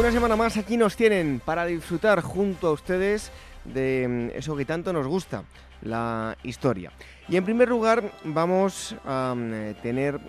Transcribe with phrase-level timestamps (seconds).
[0.00, 3.30] Una semana más aquí nos tienen para disfrutar junto a ustedes
[3.66, 5.44] de mm, eso que tanto nos gusta,
[5.82, 6.90] la historia.
[7.28, 10.20] Y en primer lugar vamos a mm, tener eh,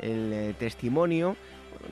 [0.00, 1.36] el eh, testimonio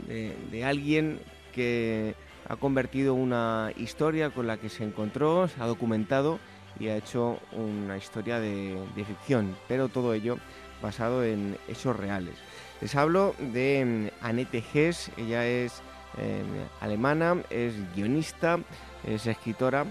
[0.09, 1.20] de, alguien
[1.52, 2.14] que
[2.48, 6.38] ha convertido una historia con la que se encontró, se ha documentado
[6.80, 10.38] y ha hecho una historia de, de ficción, pero todo ello
[10.80, 12.37] basado en hechos reales.
[12.80, 15.82] Les hablo de mm, Annette Hess, ella es
[16.18, 16.42] eh,
[16.80, 18.59] alemana, es guionista,
[19.04, 19.84] es escritora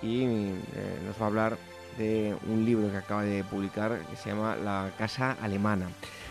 [0.00, 0.58] y eh,
[1.04, 1.58] nos va a hablar
[1.98, 5.88] de un libro que acaba de publicar que se llama La Casa Alemana.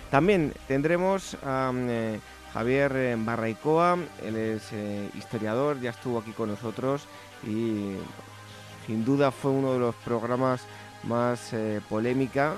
[0.10, 2.20] También tendremos a eh,
[2.54, 4.72] Javier Barraicoa, él es
[5.18, 7.08] historiador, ya estuvo aquí con nosotros
[7.46, 7.96] y
[8.88, 10.62] sin duda fue uno de los programas
[11.04, 11.54] más
[11.90, 12.56] polémica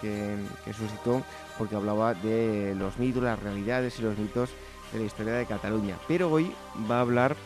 [0.00, 1.22] que suscitó
[1.56, 4.50] porque hablaba de los mitos, las realidades y los mitos
[4.94, 5.98] de la historia de Cataluña.
[6.08, 6.50] Pero hoy
[6.90, 7.36] va a hablar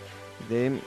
[0.48, 0.80] de eh, eh,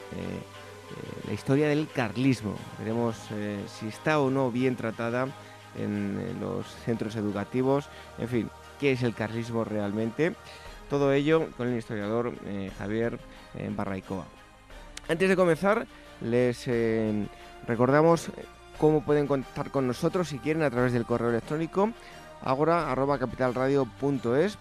[1.27, 2.55] la historia del carlismo.
[2.79, 5.27] Veremos eh, si está o no bien tratada
[5.77, 7.89] en, los centros educativos.
[8.17, 10.35] En fin, qué es el carlismo realmente.
[10.89, 12.33] Todo ello con el historiador
[12.77, 13.17] Javier
[13.77, 14.25] Barraicoa.
[15.07, 15.87] Antes de comenzar,
[16.19, 16.69] les
[17.65, 18.27] recordamos
[18.77, 21.93] cómo pueden contactar con nosotros si quieren a través del correo electrónico
[22.43, 24.57] agora.capitalradio.es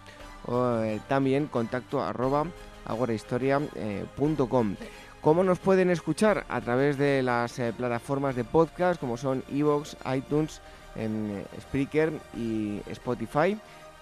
[0.50, 2.46] eh, también contacto arroba
[2.84, 4.76] agorahistoria.com.
[5.20, 6.46] ¿Cómo nos pueden escuchar?
[6.48, 10.62] A través de las eh, plataformas de podcast como son Evox, iTunes,
[10.96, 13.58] eh, Spreaker y Spotify.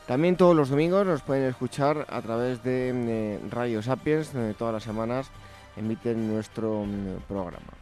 [0.06, 4.72] También todos los domingos nos pueden escuchar a través de eh, Radio Sapiens, donde todas
[4.72, 5.30] las semanas
[5.76, 7.74] emiten nuestro mm, programa.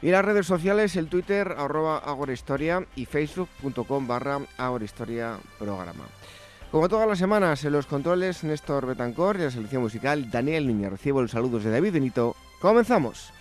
[0.00, 6.04] Y las redes sociales, el Twitter, arroba agorahistoria y facebook.com barra agorahistoria programa.
[6.76, 10.90] Como todas las semanas, en los controles, Néstor Betancor y la selección musical, Daniel Niño.
[10.90, 12.36] Recibo los saludos de David Benito.
[12.60, 13.32] ¡Comenzamos!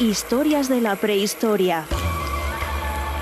[0.00, 1.86] Historias de la prehistoria.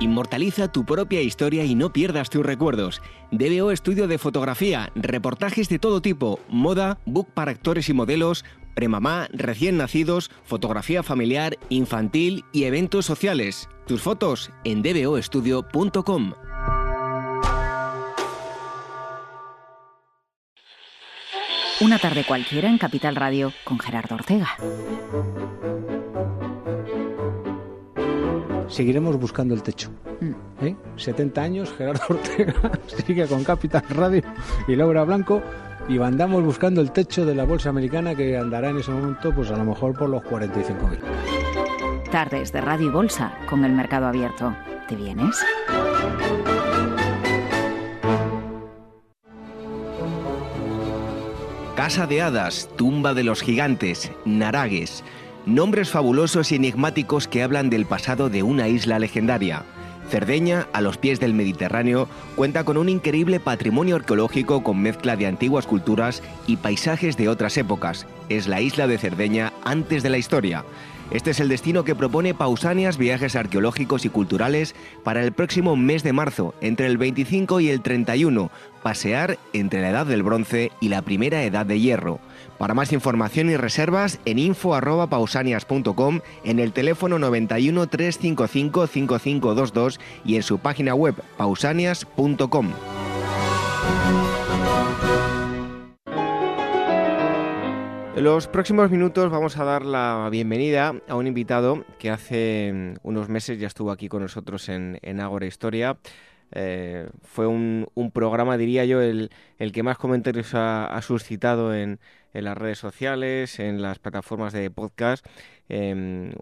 [0.00, 3.02] Inmortaliza tu propia historia y no pierdas tus recuerdos.
[3.32, 8.44] DBO Estudio de Fotografía, reportajes de todo tipo, moda, book para actores y modelos,
[8.74, 13.68] premamá, recién nacidos, fotografía familiar, infantil y eventos sociales.
[13.86, 16.34] Tus fotos en dboestudio.com.
[21.80, 24.56] Una tarde cualquiera en Capital Radio con Gerardo Ortega.
[28.68, 29.90] Seguiremos buscando el techo.
[30.20, 30.64] Mm.
[30.64, 30.76] ¿eh?
[30.96, 32.54] 70 años, Gerardo Ortega
[33.06, 34.22] sigue con Capital Radio
[34.66, 35.42] y Laura Blanco
[35.88, 39.50] y andamos buscando el techo de la bolsa americana que andará en ese momento pues
[39.50, 42.10] a lo mejor por los 45.000.
[42.10, 44.54] Tardes de Radio y Bolsa con el mercado abierto.
[44.86, 45.44] ¿Te vienes?
[51.76, 55.04] Casa de Hadas, Tumba de los Gigantes, Naragues.
[55.48, 59.64] Nombres fabulosos y enigmáticos que hablan del pasado de una isla legendaria.
[60.10, 62.06] Cerdeña, a los pies del Mediterráneo,
[62.36, 67.56] cuenta con un increíble patrimonio arqueológico con mezcla de antiguas culturas y paisajes de otras
[67.56, 68.06] épocas.
[68.28, 70.66] Es la isla de Cerdeña antes de la historia.
[71.10, 76.02] Este es el destino que propone Pausanias Viajes Arqueológicos y Culturales para el próximo mes
[76.02, 78.50] de marzo, entre el 25 y el 31,
[78.82, 82.20] pasear entre la Edad del Bronce y la Primera Edad de Hierro.
[82.58, 90.42] Para más información y reservas en info@pausanias.com, en el teléfono 91 355 5522 y en
[90.42, 92.72] su página web pausanias.com.
[98.18, 103.06] En los próximos minutos vamos a dar la bienvenida a un invitado que hace mm,
[103.06, 105.96] unos meses ya estuvo aquí con nosotros en, en Historia.
[106.52, 109.30] Eh, fue un, programa, diría yo, el,
[109.72, 112.00] que más comentarios ha, suscitado en,
[112.32, 115.26] las redes sociales, en las plataformas de podcast.
[115.68, 116.32] Em,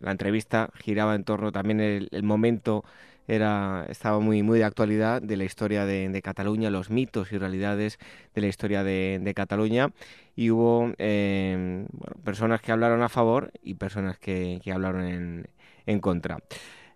[0.00, 2.84] la entrevista giraba en torno también el momento
[3.28, 7.98] era, estaba muy, muy de actualidad de la historia de, Cataluña, los mitos y realidades
[8.34, 9.92] de la historia de, Cataluña.
[10.34, 11.86] Y hubo eh,
[12.24, 15.46] personas que hablaron a favor y personas que, hablaron
[15.86, 16.38] en, contra.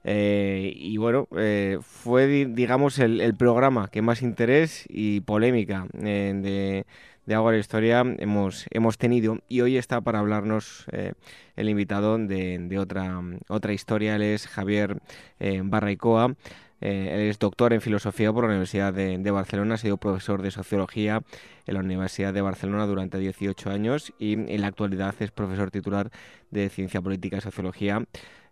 [0.04, 6.84] Eh, y bueno, eh, fue, digamos, el, el, programa que más interés y polémica de
[7.26, 11.12] de Agua de Historia hemos, hemos tenido y hoy está para hablarnos eh,
[11.56, 14.16] el invitado de, otra, otra historia.
[14.16, 14.98] Él es Javier
[15.38, 16.34] eh, Barraicoa.
[16.80, 20.50] Eh, él es doctor en filosofía por la Universidad de, Barcelona, ha sido profesor de
[20.50, 21.22] sociología
[21.66, 26.10] en la Universidad de Barcelona durante 18 años y en la actualidad es profesor titular
[26.50, 28.04] de ciencia política y sociología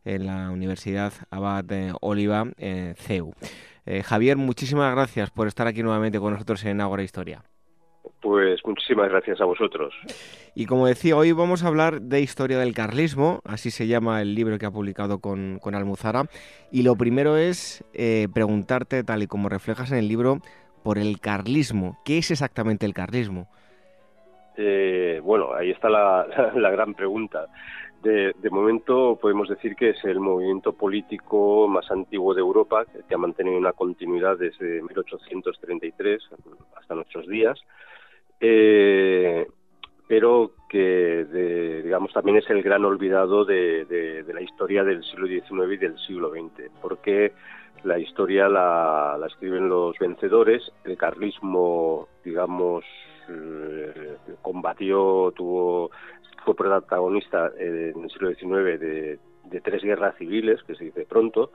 [0.04, 1.64] en la Universidad Abad
[2.00, 2.46] Oliva,
[2.96, 3.32] CEU.
[4.04, 7.42] Javier, muchísimas gracias por estar aquí nuevamente con nosotros en Agora Historia.
[8.20, 9.94] Pues muchísimas gracias a vosotros.
[10.54, 14.34] Y como decía, hoy vamos a hablar de historia del carlismo, así se llama el
[14.34, 16.24] libro que ha publicado con, con Almuzara.
[16.70, 20.40] Y lo primero es eh, preguntarte, tal y como reflejas en el libro,
[20.82, 21.98] por el carlismo.
[22.04, 23.48] ¿Qué es exactamente el carlismo?
[24.56, 26.26] Eh, bueno, ahí está la,
[26.72, 27.46] gran pregunta.
[28.02, 33.14] De, de, momento podemos decir que es el movimiento político más antiguo de Europa, que
[33.14, 36.22] ha mantenido una continuidad desde 1833
[36.76, 37.60] hasta nuestros días.
[38.40, 39.46] Eh,
[40.10, 41.24] pero que
[41.84, 46.30] digamos también es el gran olvidado de, la historia del siglo XIX y del siglo
[46.30, 47.32] XX, porque
[47.84, 52.84] la historia la, escriben los vencedores, el carlismo, digamos,
[53.28, 55.92] eh, combatió, tuvo,
[56.44, 61.52] fue protagonista en el siglo XIX de, de tres guerras civiles, que se dice pronto,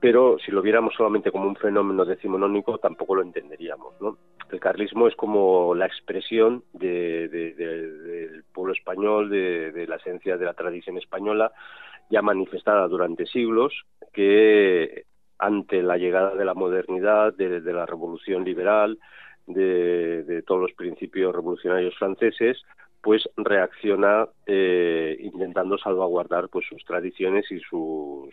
[0.00, 4.00] pero si lo viéramos solamente como un fenómeno decimonónico tampoco lo entenderíamos.
[4.00, 4.16] ¿no?
[4.50, 10.96] El carlismo es como la expresión del pueblo español, de, la esencia de la tradición
[10.96, 11.52] española,
[12.08, 15.04] ya manifestada durante siglos, que
[15.38, 18.98] ante la llegada de la modernidad, de, la revolución liberal,
[19.46, 22.60] de, todos los principios revolucionarios franceses,
[23.02, 28.30] pues reacciona eh, intentando salvaguardar pues sus tradiciones y sus,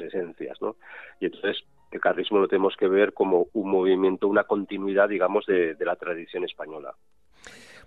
[0.00, 0.76] esencias ¿no?
[1.20, 5.76] y entonces el carlismo lo tenemos que ver como un movimiento una continuidad digamos de
[5.80, 6.94] la tradición española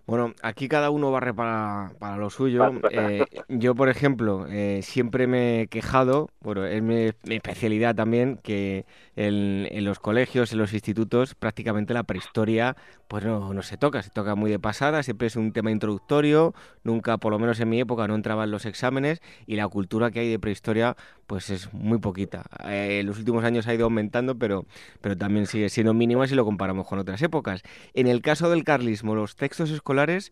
[0.09, 2.71] bueno, aquí cada uno barre para, para lo suyo.
[2.89, 8.85] Eh, yo, por ejemplo, eh, siempre me he quejado, bueno, es mi, especialidad también, que
[9.19, 12.75] en, los colegios, en los institutos, prácticamente la prehistoria
[13.09, 16.53] pues no, no se toca, se toca muy de pasada, siempre es un tema introductorio,
[16.83, 20.09] nunca, por lo menos en mi época, no entraba en los exámenes y la cultura
[20.11, 20.95] que hay de prehistoria
[21.27, 22.45] pues es muy poquita.
[22.65, 24.63] Eh, en los últimos años ha ido aumentando, pero,
[25.01, 27.63] pero también sigue siendo mínima si lo comparamos con otras épocas.
[27.93, 30.31] En el caso del carlismo, los textos escolares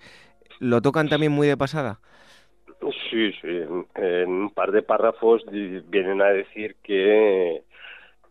[0.60, 2.00] lo tocan también muy de pasada.
[3.10, 3.64] Sí, sí.
[3.96, 7.64] En un par de párrafos vienen a decir que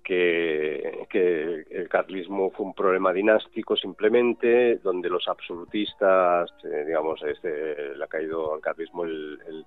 [0.06, 8.04] que, el carlismo fue un problema dinástico simplemente, donde los absolutistas, eh, digamos, este, le
[8.04, 9.66] ha caído al carlismo el,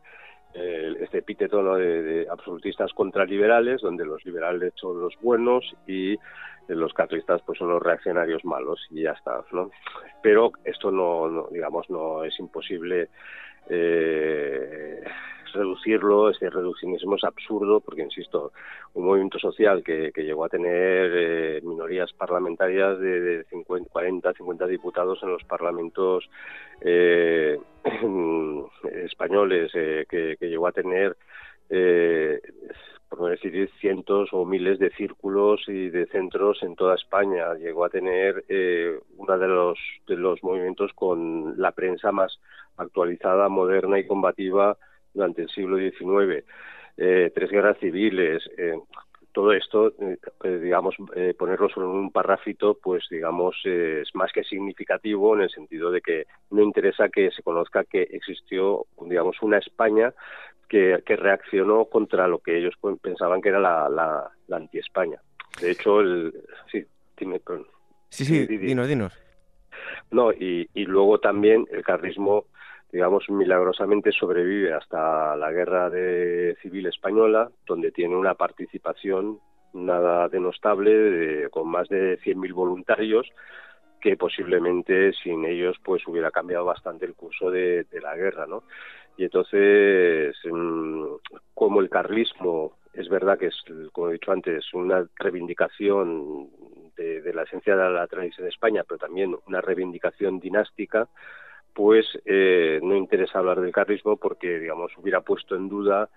[0.53, 6.17] este epíteto de, absolutistas contraliberales, donde los liberales son los buenos y
[6.67, 9.71] los carlistas pues son los reaccionarios malos y ya está, ¿no?
[10.21, 13.09] Pero esto no, digamos, no es imposible
[13.69, 15.03] eh,
[15.53, 18.51] reducirlo, este reduccionismo es absurdo porque, insisto,
[18.93, 25.19] un movimiento social que, llegó a tener eh, minorías parlamentarias de, 50, 40, 50 diputados
[25.23, 26.29] en los parlamentos
[26.81, 27.57] eh,
[29.05, 31.15] españoles, eh, que, llegó a tener
[33.07, 37.53] por no decir cientos o miles de círculos y de centros en toda España.
[37.55, 38.43] Llegó a tener
[39.17, 42.39] uno de los, de los movimientos con la prensa más
[42.77, 44.77] actualizada, moderna y combativa
[45.19, 46.45] durante el siglo XIX,
[46.97, 48.73] eh, tres guerras civiles, eh,
[49.31, 49.93] todo esto,
[50.43, 50.95] digamos,
[51.37, 56.01] ponerlo solo en un parrafito, pues digamos, es más que significativo en el sentido de
[56.01, 60.13] que no interesa que se conozca que existió, digamos, una España
[60.69, 65.19] que, reaccionó contra lo que ellos pensaban que era la, la, anti-España.
[65.59, 66.33] De hecho, el...
[66.71, 66.85] Sí,
[67.17, 67.41] dime,
[68.09, 69.13] Sí, sí, dinos, dinos.
[70.11, 72.45] No, y, y luego también el carlismo,
[72.91, 79.39] digamos, milagrosamente sobrevive hasta la guerra de civil española, donde tiene una participación
[79.73, 83.27] nada denostable, de, con más de 100.000 voluntarios,
[84.01, 88.63] que posiblemente sin ellos pues hubiera cambiado bastante el curso de, de la guerra, ¿no?
[89.17, 91.03] Y entonces, mm,
[91.53, 93.55] como el carlismo es verdad que es,
[93.91, 96.49] como he dicho antes, una reivindicación
[96.95, 101.07] de, la esencia de la tradición de España, pero también una reivindicación dinástica,
[101.73, 106.09] pues eh, no interesa hablar del carlismo porque, digamos, hubiera puesto en duda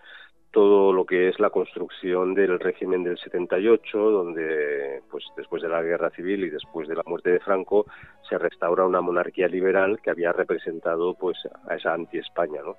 [0.50, 5.82] todo lo que es la construcción del régimen del 78, donde, pues, después de la
[5.82, 7.86] guerra civil y después de la muerte de Franco,
[8.28, 12.76] se restaura una monarquía liberal que había representado, pues, a esa anti-España, ¿no?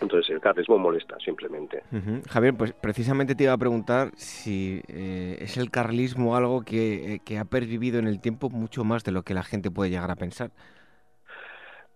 [0.00, 1.82] Entonces el carlismo molesta simplemente.
[2.28, 7.38] Javier, pues precisamente te iba a preguntar si eh, es el carlismo algo eh, que,
[7.38, 10.16] ha pervivido en el tiempo mucho más de lo que la gente puede llegar a
[10.16, 10.50] pensar.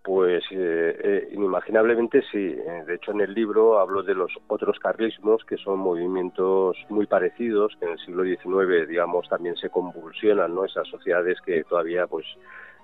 [0.03, 2.55] Pues eh, inimaginablemente sí.
[2.85, 7.73] De hecho, en el libro hablo de los otros carlismos, que son movimientos muy parecidos,
[7.79, 10.65] que en el siglo XIX, digamos, también se convulsionan, ¿no?
[10.65, 12.25] Esas sociedades que todavía, pues,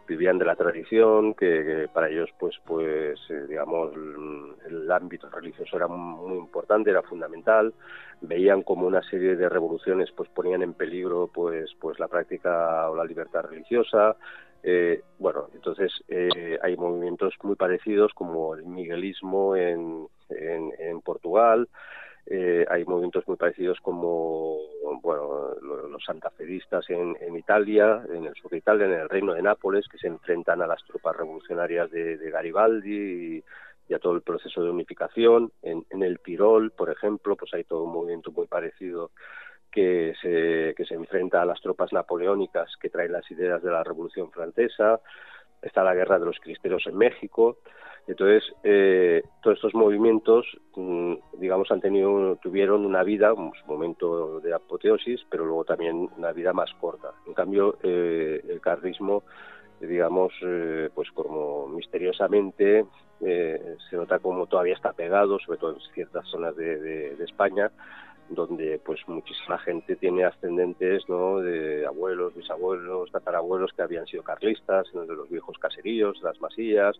[0.09, 3.91] vivían de la tradición, que, para ellos, pues, pues eh, digamos,
[4.65, 7.73] el, ámbito religioso era muy importante, era fundamental.
[8.21, 12.95] Veían como una serie de revoluciones, pues, ponían en peligro, pues, pues la práctica o
[12.95, 14.15] la libertad religiosa.
[14.63, 21.69] Eh, bueno, entonces eh, hay movimientos muy parecidos como el miguelismo en, en, Portugal.
[22.25, 24.57] Eh, hay movimientos muy parecidos como
[25.01, 25.55] bueno,
[25.89, 29.87] los santafedistas en, en, Italia, en el sur de Italia, en el reino de Nápoles,
[29.87, 33.43] que se enfrentan a las tropas revolucionarias de, Garibaldi
[33.87, 35.51] y, a todo el proceso de unificación.
[35.63, 39.09] En, en, el Tirol, por ejemplo, pues hay todo un movimiento muy parecido
[39.71, 43.83] que se, que se enfrenta a las tropas napoleónicas que traen las ideas de la
[43.83, 44.99] Revolución Francesa.
[45.61, 47.57] Está la guerra de los cristeros en México.
[48.09, 50.45] Entonces, eh, todos estos movimientos,
[50.75, 56.31] mm, digamos, han tenido, tuvieron una vida, un momento de apoteosis, pero luego también una
[56.31, 57.11] vida más corta.
[57.27, 59.23] En cambio, eh, el carlismo,
[59.79, 62.85] digamos, eh, pues como misteriosamente
[63.19, 67.69] se nota como todavía está pegado, sobre todo en ciertas zonas de España,
[68.29, 71.39] donde pues muchísima gente tiene ascendentes ¿no?
[71.39, 76.99] de abuelos, bisabuelos, tatarabuelos que habían sido carlistas, de los viejos caseríos, las masillas,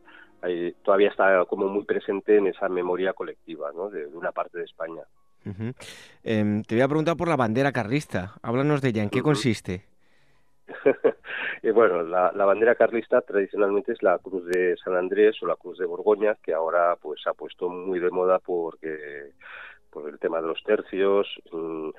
[0.84, 3.90] todavía está como muy presente en esa memoria colectiva ¿no?
[3.90, 5.04] de, una parte de España.
[6.24, 9.86] Em, te voy a preguntar por la bandera carlista, háblanos de ella, ¿en qué consiste?
[11.74, 15.78] bueno, la, la, bandera carlista tradicionalmente es la Cruz de San Andrés o la Cruz
[15.80, 19.32] de Borgoña, que ahora pues ha puesto muy de moda porque
[19.92, 21.28] por el tema de los tercios.
[21.52, 21.90] Mm,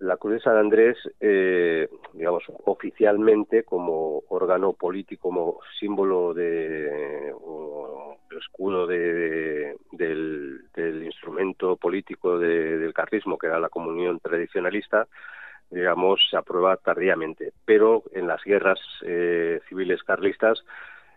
[0.00, 8.16] la Cruz de San Andrés, eh, digamos, oficialmente como órgano político, como símbolo de o
[8.38, 10.62] escudo de, del,
[11.04, 15.06] instrumento político del carlismo, que era la comunión tradicionalista,
[15.70, 17.52] digamos, se aprueba tardíamente.
[17.64, 20.62] Pero en las guerras eh, civiles carlistas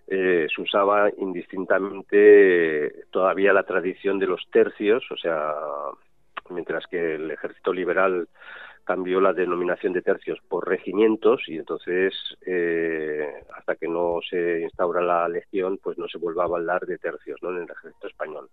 [0.07, 5.53] eh, se usaba indistintamente todavía la tradición de los tercios, o sea,
[6.49, 8.27] mientras que el ejército liberal
[8.89, 12.11] cambió la denominación de tercios por regimientos y entonces
[12.43, 16.97] eh, hasta que no se instaura la legión pues no se vuelva a hablar de
[16.97, 17.51] tercios ¿no?
[17.51, 18.49] en el ejército español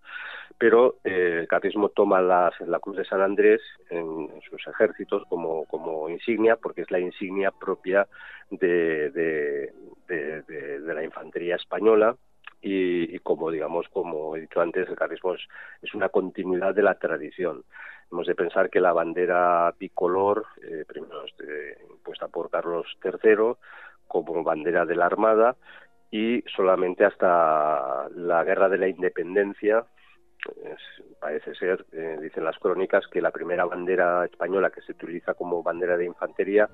[0.59, 6.11] pero eh, el carlismo toma la cruz de San Andrés en, sus ejércitos como, como
[6.11, 8.07] insignia porque es la insignia propia
[8.51, 12.15] de, de la infantería española
[12.69, 17.65] y, como digamos como he dicho antes el carlismo es, una continuidad de la tradición.
[18.11, 23.55] Hemos de pensar que la bandera bicolor eh, primero este, impuesta por Carlos III
[24.09, 25.57] como bandera de la Armada
[26.11, 29.85] y solamente hasta la guerra de la independencia
[31.19, 35.63] parece ser, eh, dicen las crónicas, que la primera bandera española que se utiliza como
[35.63, 36.69] bandera de infantería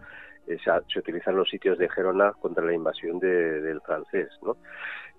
[0.47, 4.57] eh, se, utiliza en los sitios de Gerona contra la invasión del francés, ¿no?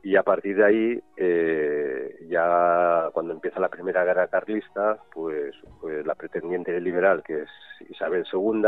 [0.04, 6.06] Y a partir de ahí, eh, ya cuando empieza la primera guerra carlista, pues, pues
[6.06, 7.50] la pretendiente liberal, que es
[7.90, 8.64] Isabel II,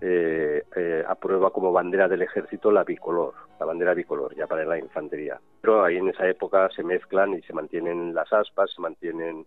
[0.00, 4.78] eh, eh, aprueba como bandera del ejército la bicolor, la bandera bicolor, ya para la
[4.78, 5.40] infantería.
[5.60, 9.46] Pero ahí en esa época se mezclan y se mantienen las aspas, se mantienen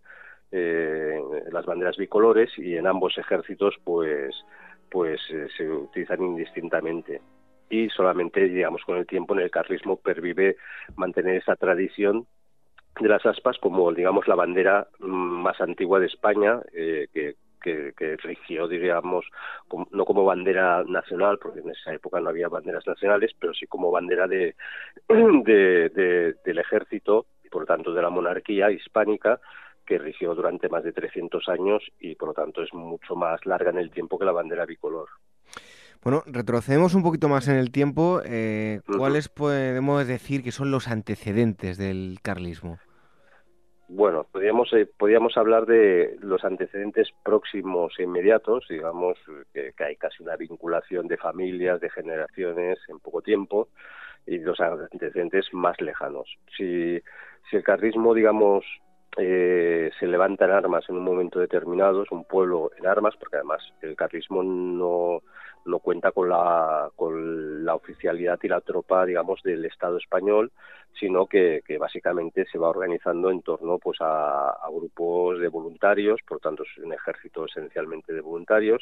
[0.52, 4.34] las banderas bicolores y en ambos ejércitos pues
[4.90, 5.22] pues
[5.56, 7.22] se utilizan indistintamente
[7.70, 10.58] y solamente, digamos, con el tiempo en el carlismo pervive
[10.96, 12.26] mantener esa tradición
[13.00, 17.08] de las aspas como, digamos, la bandera mm, más antigua de España, eh,
[17.62, 19.26] que, que, rigió, digamos,
[19.92, 23.92] no como bandera nacional, porque en esa época no había banderas nacionales, pero sí como
[23.92, 24.56] bandera de,
[25.08, 29.40] de, del ejército y, por lo tanto, de la monarquía hispánica,
[29.86, 33.72] que rigió durante más de 300 años y, por lo tanto, es mucho más larga
[33.72, 35.10] en el tiempo que la bandera bicolor.
[36.02, 38.22] Bueno, retrocedemos un poquito más en el tiempo.
[38.24, 42.80] Eh, ¿Cuáles podemos decir que son los antecedentes del carlismo?
[43.92, 49.18] Bueno, podríamos, eh, podríamos hablar de los antecedentes próximos e inmediatos, digamos
[49.52, 53.70] que, hay casi una vinculación de familias, de generaciones en poco tiempo,
[54.28, 56.30] y los antecedentes más lejanos.
[56.56, 57.02] Si,
[57.50, 58.64] si el carlismo, digamos,
[59.18, 63.38] eh, se levanta en armas en un momento determinado, es un pueblo en armas, porque
[63.38, 65.24] además el carlismo no,
[65.70, 70.52] no cuenta con la, con la oficialidad y la tropa, digamos, del Estado español,
[71.00, 76.64] sino que, básicamente se va organizando en torno pues a, grupos de voluntarios, por tanto
[76.64, 78.82] es un ejército esencialmente de voluntarios.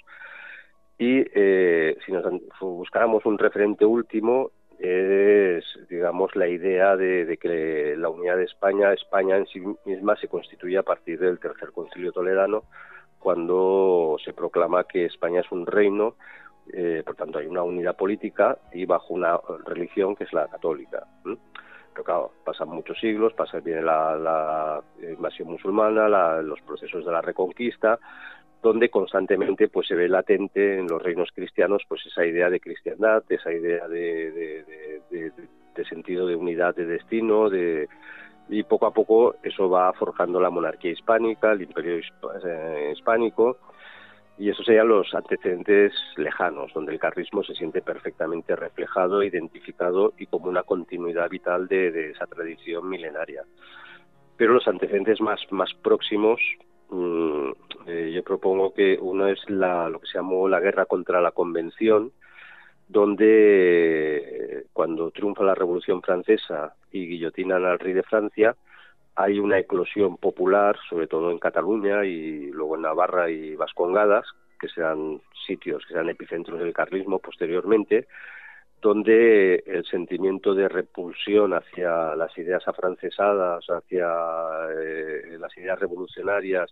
[0.98, 2.24] Y eh, si nos
[2.60, 8.94] buscáramos un referente último, es, digamos, la idea de, de, que la unidad de España,
[8.94, 12.64] España en sí misma se constituye a partir del tercer concilio toledano,
[13.20, 16.16] cuando se proclama que España es un reino
[16.74, 21.06] eh, por tanto hay una unidad política y bajo una religión que es la católica.
[21.24, 26.08] Pero claro, pasan muchos siglos, pasa viene la, invasión musulmana,
[26.42, 28.00] los procesos de la reconquista,
[28.62, 33.24] donde constantemente pues se ve latente en los reinos cristianos pues esa idea de cristiandad,
[33.30, 34.64] esa idea de,
[35.90, 37.88] sentido de unidad de destino, de
[38.50, 43.58] y poco a poco eso va forjando la monarquía hispánica, el imperio eh, hispánico
[44.38, 50.28] y esos serían los antecedentes lejanos, donde el carrismo se siente perfectamente reflejado, identificado y
[50.28, 53.44] como una continuidad vital de, esa tradición milenaria.
[54.38, 56.40] Pero los antecedentes más, más próximos,
[56.90, 57.50] mm,
[57.88, 61.32] eh, yo propongo que uno es la, lo que se llamó la guerra contra la
[61.32, 62.12] Convención,
[62.88, 68.56] donde eh, cuando triunfa la Revolución Francesa y guillotinan al rey de Francia,
[69.18, 74.28] hay una eclosión popular, sobre todo en Cataluña y luego en Navarra y Vascongadas,
[74.60, 78.08] que serán sitios, que serán epicentros del carlismo posteriormente,
[78.80, 84.08] donde el sentimiento de repulsión hacia las ideas afrancesadas, hacia
[84.80, 86.72] eh, las ideas revolucionarias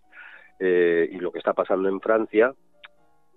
[0.60, 2.53] eh, y lo que está pasando en Francia,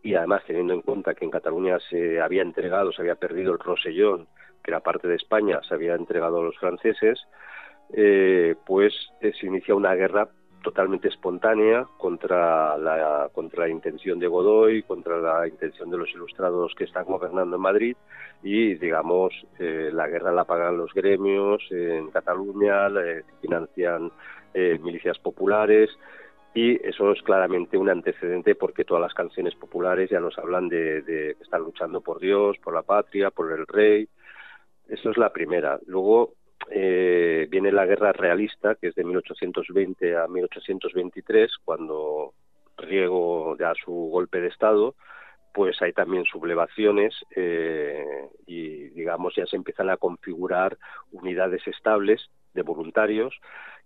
[0.02, 3.58] y además teniendo en cuenta que en Cataluña se había entregado, se había perdido el
[3.58, 4.28] Rosellón,
[4.62, 7.18] que era parte de España, se había entregado a los franceses,
[7.92, 10.28] eh, pues eh, se inicia una guerra
[10.62, 16.74] totalmente espontánea contra la, contra la intención de Godoy, contra la intención de los ilustrados
[16.74, 17.96] que están gobernando en Madrid
[18.42, 22.88] y, digamos, eh, la guerra la pagan los gremios en Cataluña,
[23.40, 24.10] financian
[24.82, 25.90] milicias populares
[26.52, 31.02] y eso es claramente un antecedente porque todas las canciones populares ya nos hablan de,
[31.02, 34.08] de que están luchando por Dios, por la patria, por el rey.
[34.88, 35.78] Eso es la primera.
[35.86, 36.34] Luego,
[36.70, 42.34] eh, viene la guerra realista, que es de 1820 a 1823, cuando
[42.76, 44.94] Riego da su golpe de Estado,
[45.54, 48.04] pues hay también sublevaciones eh,
[48.46, 50.76] y, digamos, ya se empiezan a configurar
[51.10, 53.34] unidades estables de voluntarios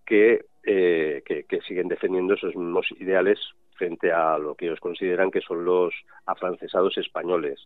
[0.05, 3.39] que, eh, que, que siguen defendiendo esos mismos ideales
[3.77, 5.95] frente a lo que ellos consideran que son los
[6.27, 7.61] afrancesados españoles.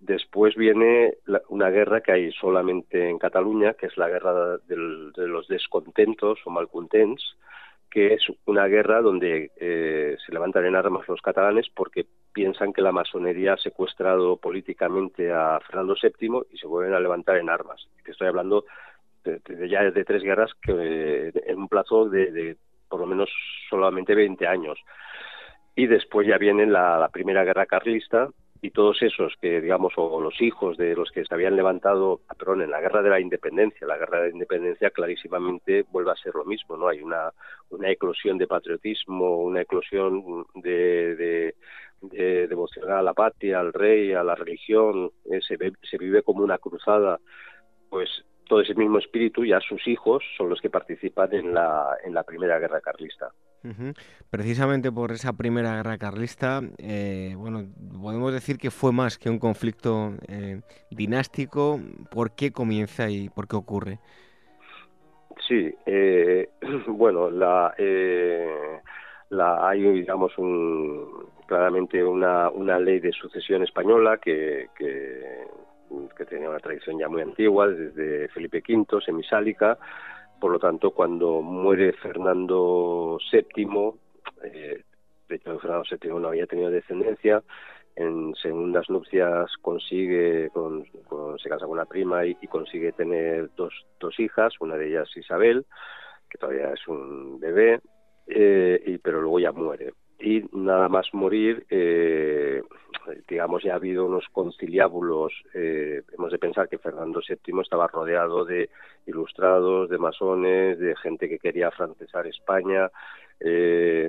[0.00, 1.14] Después viene
[1.48, 6.50] una guerra que hay solamente en Cataluña, que es la guerra de los descontentos o
[6.50, 7.36] malcontents,
[7.90, 12.82] que es una guerra donde eh, se levantan en armas los catalanes porque piensan que
[12.82, 17.86] la masonería ha secuestrado políticamente a Fernando VII y se vuelven a levantar en armas.
[18.06, 18.64] Estoy hablando
[19.24, 22.56] de, ya de tres guerras que en un plazo de,
[22.88, 23.28] por lo menos
[23.68, 24.78] solamente 20 años.
[25.74, 28.28] Y después ya viene la Primera Guerra Carlista,
[28.62, 32.62] y todos esos que, digamos, o los hijos de los que se habían levantado, perdón,
[32.62, 36.34] en la guerra de la independencia, la guerra de la independencia clarísimamente vuelve a ser
[36.34, 36.88] lo mismo, ¿no?
[36.88, 37.32] Hay una,
[37.70, 41.54] una eclosión de patriotismo, una eclosión de, de,
[42.02, 46.44] de devoción a la patria, al rey, a la religión, eh, se, se vive como
[46.44, 47.18] una cruzada,
[47.88, 48.08] pues
[48.46, 52.24] todo ese mismo espíritu, ya sus hijos son los que participan en la, en la
[52.24, 53.30] primera guerra carlista.
[54.30, 57.66] Precisamente por esa primera guerra carlista, eh, bueno,
[58.00, 61.78] podemos decir que fue más que un conflicto eh, dinástico.
[62.10, 63.98] ¿Por qué comienza y por qué ocurre?
[65.46, 66.48] Sí, eh,
[66.86, 67.74] bueno, la,
[69.30, 75.48] la, hay, digamos, un, claramente una, una ley de sucesión española que, que,
[76.28, 79.76] tenía una tradición ya muy antigua, desde Felipe V, semisálica.
[80.40, 83.92] Por lo tanto, cuando muere Fernando VII,
[84.44, 84.82] eh,
[85.28, 87.42] de hecho Fernando VII no había tenido descendencia,
[87.94, 90.86] en segundas nupcias consigue, con,
[91.38, 95.66] se casa con una prima y, consigue tener dos, dos hijas, una de ellas Isabel,
[96.30, 97.80] que todavía es un bebé,
[98.26, 102.62] eh, y, pero luego ya muere y nada más morir, eh,
[103.26, 105.32] digamos, ya ha habido unos conciliábulos.
[105.54, 108.68] Eh, hemos de pensar que Fernando VII estaba rodeado de
[109.06, 112.90] ilustrados, de masones, de gente que quería francesar España.
[113.40, 114.08] Eh,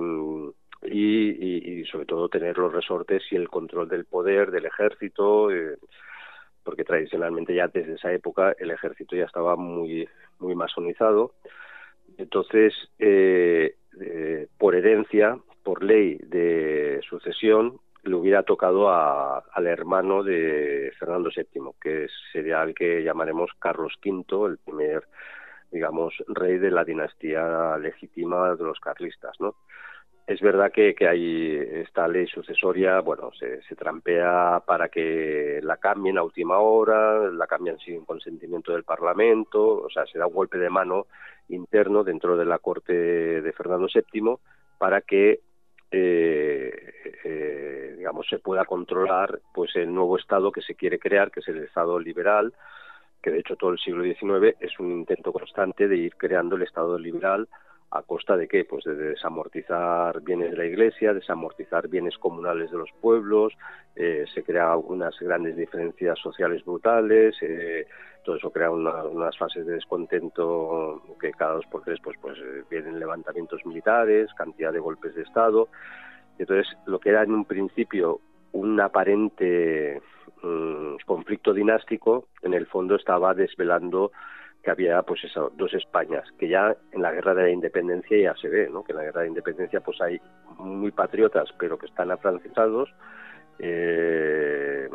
[0.83, 5.49] y, sobre todo tener los resortes y el control del poder del ejército
[6.63, 10.07] porque tradicionalmente ya desde esa época el ejército ya estaba muy
[10.39, 11.33] muy masonizado
[12.17, 12.73] entonces
[14.57, 22.07] por herencia por ley de sucesión le hubiera tocado al hermano de Fernando VII, que
[22.31, 25.03] sería el que llamaremos Carlos V, el primer,
[25.71, 29.55] digamos, rey de la dinastía legítima de los carlistas, ¿no?
[30.25, 35.77] Es verdad que, que hay esta ley sucesoria, bueno, se, se, trampea para que la
[35.77, 40.33] cambien a última hora, la cambian sin consentimiento del Parlamento, o sea, se da un
[40.33, 41.07] golpe de mano
[41.49, 44.37] interno dentro de la corte de Fernando VII
[44.77, 45.41] para que
[45.91, 51.41] eh, eh, digamos se pueda controlar pues el nuevo estado que se quiere crear que
[51.41, 52.53] es el estado liberal
[53.21, 56.63] que de hecho todo el siglo XIX es un intento constante de ir creando el
[56.63, 57.47] estado liberal
[57.91, 58.63] a costa de qué?
[58.63, 63.53] Pues de desamortizar bienes de la Iglesia, desamortizar bienes comunales de los pueblos,
[63.95, 67.85] eh, se crean unas grandes diferencias sociales brutales, eh,
[68.23, 72.63] todo eso crea unas fases de descontento que cada dos por tres pues, pues eh,
[72.69, 75.69] vienen levantamientos militares, cantidad de golpes de Estado.
[76.37, 78.19] Entonces, lo que era en un principio
[78.53, 80.01] un aparente
[80.43, 84.11] mm, conflicto dinástico, en el fondo estaba desvelando
[84.63, 88.35] que había pues eso, dos Españas, que ya en la guerra de la independencia ya
[88.35, 88.83] se ve, ¿no?
[88.83, 90.19] que en la guerra de la independencia pues hay
[90.57, 92.93] muy patriotas pero que están afrancesados,
[93.59, 94.89] eh,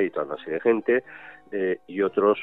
[0.00, 1.04] y toda una serie de gente,
[1.50, 2.38] eh, y otros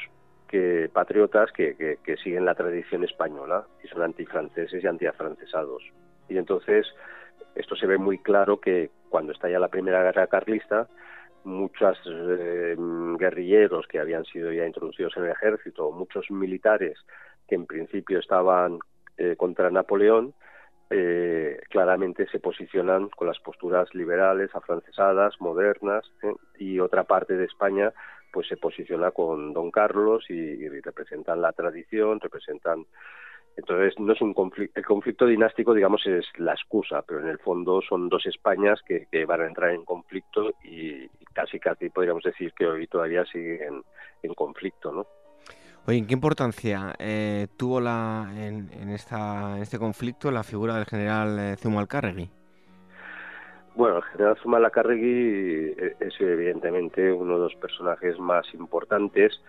[0.48, 5.82] que patriotas que, siguen la tradición española y son antifranceses y antiafrancesados.
[6.28, 6.86] Y entonces
[7.54, 10.88] esto se ve muy claro que cuando está ya la primera guerra carlista,
[11.44, 12.76] muchos eh,
[13.18, 16.98] guerrilleros que habían sido ya introducidos en el ejército, muchos militares
[17.48, 18.78] que en principio estaban
[19.16, 20.34] eh, contra Napoleón,
[20.90, 26.04] eh, claramente se posicionan con las posturas liberales, afrancesadas, modernas,
[26.58, 27.92] y otra parte de España
[28.32, 32.86] pues se posiciona con Don Carlos y representan la tradición, representan
[33.56, 37.38] entonces, no es un conflicto, el conflicto dinástico, digamos, es la excusa, pero en el
[37.38, 42.52] fondo son dos Españas que, van a entrar en conflicto y, casi casi podríamos decir
[42.54, 43.82] que hoy todavía siguen
[44.22, 45.06] en conflicto, ¿no?
[45.86, 51.38] Oye, ¿qué importancia eh, tuvo la, en, esta, en este conflicto la figura del general
[51.38, 52.28] eh?
[53.74, 59.40] Bueno, el general Zumalcárregui eh, es evidentemente uno de los personajes más importantes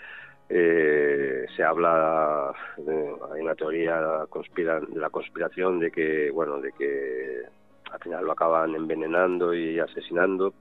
[0.53, 7.43] eh, se habla, de, hay una teoría de la conspiración de que, bueno, de que
[7.89, 10.53] al final lo acaban envenenando y asesinando,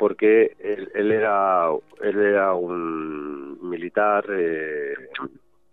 [0.00, 1.66] porque él, era,
[2.00, 4.94] él era un militar, eh,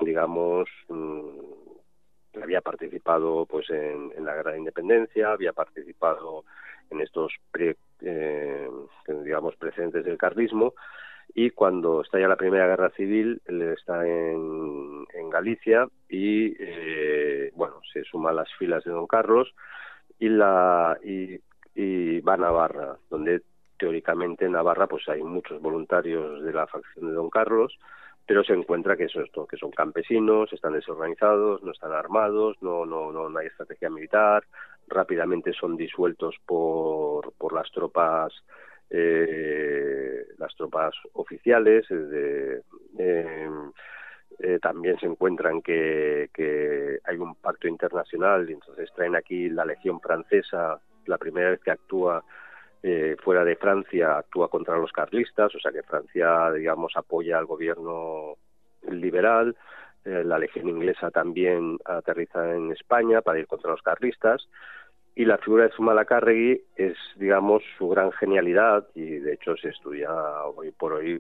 [0.01, 6.43] digamos, mm, había participado pues en, la guerra de independencia, había participado
[6.89, 7.31] en estos
[8.01, 8.69] eh,
[9.07, 10.73] digamos precedentes del carlismo
[11.33, 17.79] y cuando estalla la Primera Guerra Civil, él está en, en Galicia y, eh, bueno,
[17.93, 19.55] se suma a las filas de Don Carlos
[20.19, 21.39] y, la, y,
[21.75, 23.41] y va a Navarra, donde
[23.77, 27.77] teóricamente en Navarra pues hay muchos voluntarios de la facción de Don Carlos,
[28.25, 32.57] pero se encuentra que eso es todo, que son campesinos, están desorganizados, no están armados,
[32.61, 34.43] no, no, no, hay estrategia militar,
[34.87, 38.33] rápidamente son disueltos por, por las tropas
[38.89, 41.85] eh, las tropas oficiales.
[41.89, 42.61] Eh,
[44.39, 49.65] eh, también se encuentran que, que, hay un pacto internacional y entonces traen aquí la
[49.65, 52.23] Legión Francesa, la primera vez que actúa
[52.83, 57.45] eh, fuera de Francia, actúa contra los carlistas, o sea que Francia, digamos, apoya al
[57.45, 58.37] gobierno
[58.89, 59.55] liberal.
[60.05, 64.47] la Legión Inglesa también aterriza en España para ir contra los carlistas
[65.17, 70.11] y la figura de Zumalacárregui es, digamos, su gran genialidad y de hecho se estudia
[70.43, 71.19] hoy por hoy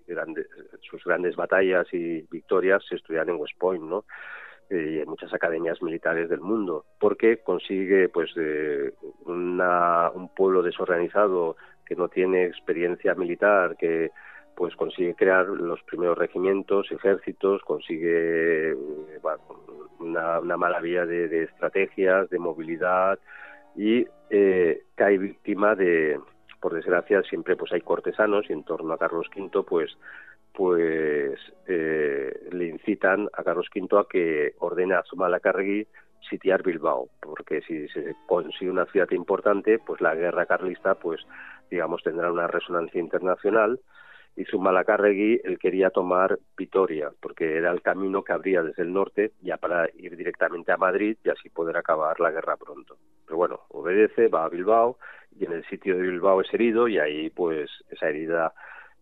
[0.87, 4.05] sus grandes batallas y victorias se estudian en West Point, ¿no?
[4.69, 8.31] Eh, y en muchas academias militares del mundo, porque consigue pues
[9.25, 14.11] un pueblo desorganizado que no tiene experiencia militar, que
[14.57, 18.75] pues consigue crear los primeros regimientos, ejércitos, consigue eh,
[19.99, 23.19] una, maravilla de, estrategias, de movilidad
[23.75, 26.19] y eh, cae víctima de,
[26.59, 29.95] por desgracia, siempre pues hay cortesanos y en torno a Carlos V pues
[30.57, 35.85] pues eh, le incitan a Carlos V a que ordene a Zumalacárregui
[36.27, 41.21] sitiar Bilbao, porque si se consigue una ciudad importante, pues la guerra carlista, pues
[41.69, 43.79] digamos, tendrá una resonancia internacional
[44.35, 49.33] y Zumalacárregui él quería tomar Vitoria, porque era el camino que abría desde el norte
[49.43, 52.97] ya para ir directamente a Madrid y así poder acabar la guerra pronto.
[53.25, 54.97] Pero bueno, obedece, va a Bilbao
[55.37, 58.55] y en el sitio de Bilbao es herido y ahí pues esa herida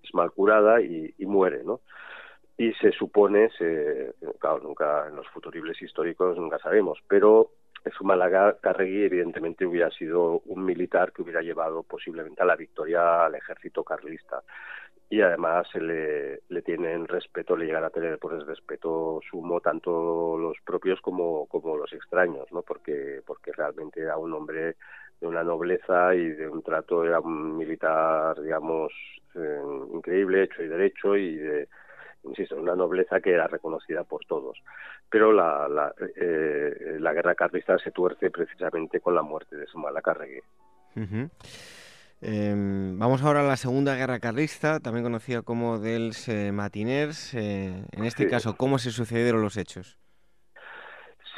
[0.06, 1.82] es mal curada y, muere, ¿no?
[2.58, 7.52] Y se supone, se, claro, nunca en los futuribles históricos nunca sabemos, pero
[7.98, 13.84] Zumalacárregui evidentemente hubiera sido un militar que hubiera llevado posiblemente a la victoria al ejército
[13.84, 14.42] carlista
[15.10, 20.38] y además le, le tienen respeto, le llegan a tener por el respeto sumo tanto
[20.38, 22.64] los propios como, como los extraños, ¿no?
[22.64, 24.78] Porque, porque realmente era un hombre
[25.26, 28.94] de una nobleza y de un trato, era un militar, digamos,
[29.34, 29.62] eh,
[29.94, 31.68] increíble, hecho y derecho y de,
[32.24, 34.58] insisto, una nobleza que era reconocida por todos.
[35.10, 40.42] Pero la, la, eh, la guerra carlista se tuerce precisamente con la muerte de Zumalacárregui.
[40.96, 41.28] Uh
[42.22, 47.34] Em, vamos ahora a la Segunda Guerra Carlista, también conocida como dels eh, Matiners.
[47.36, 50.00] En este caso, ¿cómo se sucedieron los hechos?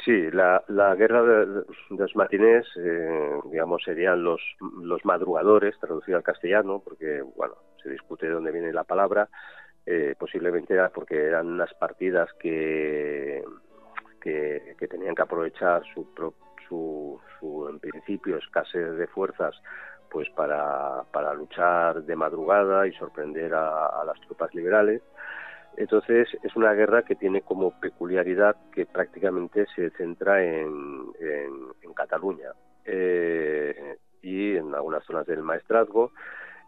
[0.08, 4.40] Sí, la, guerra de, los matinés, eh, digamos, serían los,
[4.80, 9.28] los madrugadores, traducido al castellano, porque, bueno, se discute de dónde viene la palabra.
[10.18, 13.44] posiblemente era porque eran unas partidas que,
[14.22, 16.08] que, tenían que aprovechar su,
[16.66, 19.60] su, su, en principio, escasez de fuerzas
[20.10, 25.02] pues para, para luchar de madrugada y sorprender a, las tropas liberales.
[25.78, 30.98] Entonces es una guerra que tiene como peculiaridad que prácticamente se centra en,
[31.94, 32.52] Cataluña
[32.84, 36.12] eh, y en algunas zonas del Maestrazgo.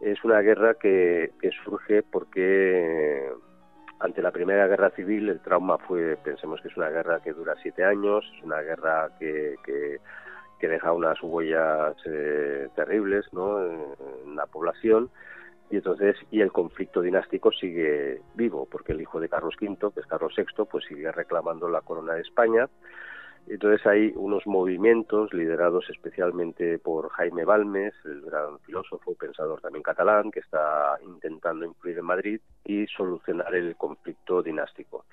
[0.01, 3.31] Es una guerra que, que surge porque
[3.99, 7.55] ante la Primera Guerra Civil el trauma fue, pensemos que es una guerra que dura
[7.61, 9.99] siete años, es una guerra que, que
[10.61, 13.65] que deja unas huellas eh, terribles ¿no?
[13.65, 15.09] en, la población
[15.71, 20.01] y entonces y el conflicto dinástico sigue vivo porque el hijo de Carlos V que
[20.01, 22.69] es Carlos VI pues sigue reclamando la corona de España.
[23.47, 30.29] Entonces hay unos movimientos liderados especialmente por Jaime Balmes, el gran filósofo, pensador también catalán,
[30.29, 35.05] que está intentando influir en Madrid y solucionar el conflicto dinástico.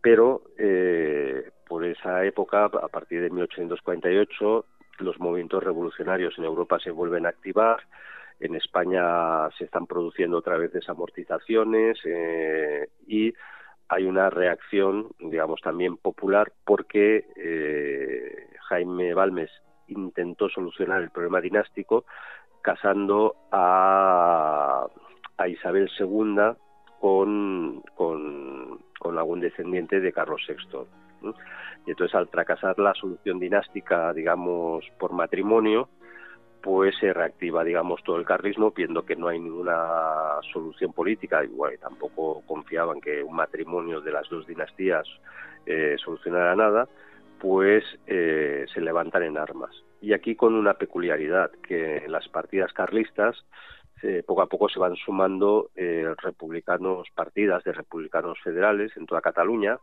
[0.00, 4.64] Pero eh, por esa época, a partir de 1848,
[5.00, 7.82] los movimientos revolucionarios en Europa se vuelven a activar,
[8.42, 13.32] en España se están produciendo otra vez desamortizaciones eh, y
[13.88, 19.50] hay una reacción, digamos, también popular porque eh, Jaime Balmes
[19.86, 22.04] intentó solucionar el problema dinástico
[22.62, 24.86] casando a,
[25.36, 26.56] a Isabel II
[27.00, 30.86] con, con, algún descendiente de Carlos VI.
[31.86, 35.88] Y entonces al fracasar la solución dinástica, digamos, por matrimonio,
[36.62, 41.78] pues se reactiva, digamos, todo el carlismo, viendo que no hay ninguna solución política, igual
[41.80, 45.06] tampoco confiaban que un matrimonio de las dos dinastías
[45.66, 46.88] eh, solucionara nada,
[47.40, 49.74] pues eh, se levantan en armas.
[50.00, 53.44] Y aquí con una peculiaridad, que en las partidas carlistas
[54.02, 59.20] eh, poco a poco se van sumando eh, republicanos, partidas de republicanos federales en toda
[59.20, 59.78] Cataluña.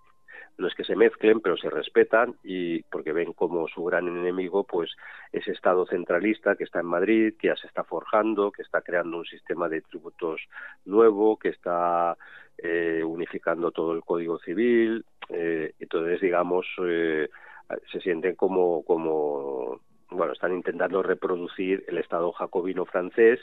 [0.59, 4.63] No es que se mezclen, pero se respetan y porque ven como su gran enemigo,
[4.63, 4.91] pues
[5.31, 9.17] ese Estado centralista que está en Madrid, que ya se está forjando, que está creando
[9.17, 10.41] un sistema de tributos
[10.85, 12.15] nuevo, que está
[12.57, 15.03] eh, unificando todo el Código Civil.
[15.29, 19.79] entonces, digamos, se sienten como, como,
[20.11, 23.39] bueno, están intentando reproducir el Estado jacobino francés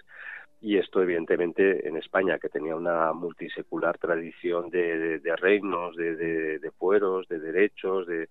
[0.60, 7.28] y esto evidentemente en España que tenía una multisecular tradición de, reinos, de, de, fueros,
[7.28, 8.28] de derechos, de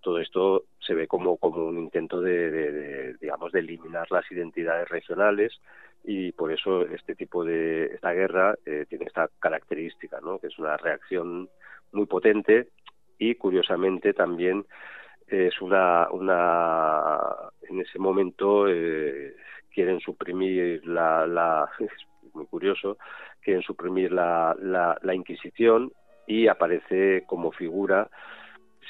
[0.00, 5.60] todo esto se ve como, como un intento de, digamos de eliminar las identidades regionales
[6.04, 10.38] y por eso este tipo de esta guerra eh, tiene esta característica, ¿no?
[10.38, 11.48] que es una reacción
[11.92, 12.68] muy potente
[13.18, 14.64] y curiosamente también
[15.26, 17.18] es una una
[17.68, 19.34] en ese momento eh,
[19.72, 21.90] quieren suprimir la, la es
[22.34, 22.98] muy curioso,
[23.40, 25.92] quieren suprimir la, la, Inquisición
[26.26, 28.08] y aparece como figura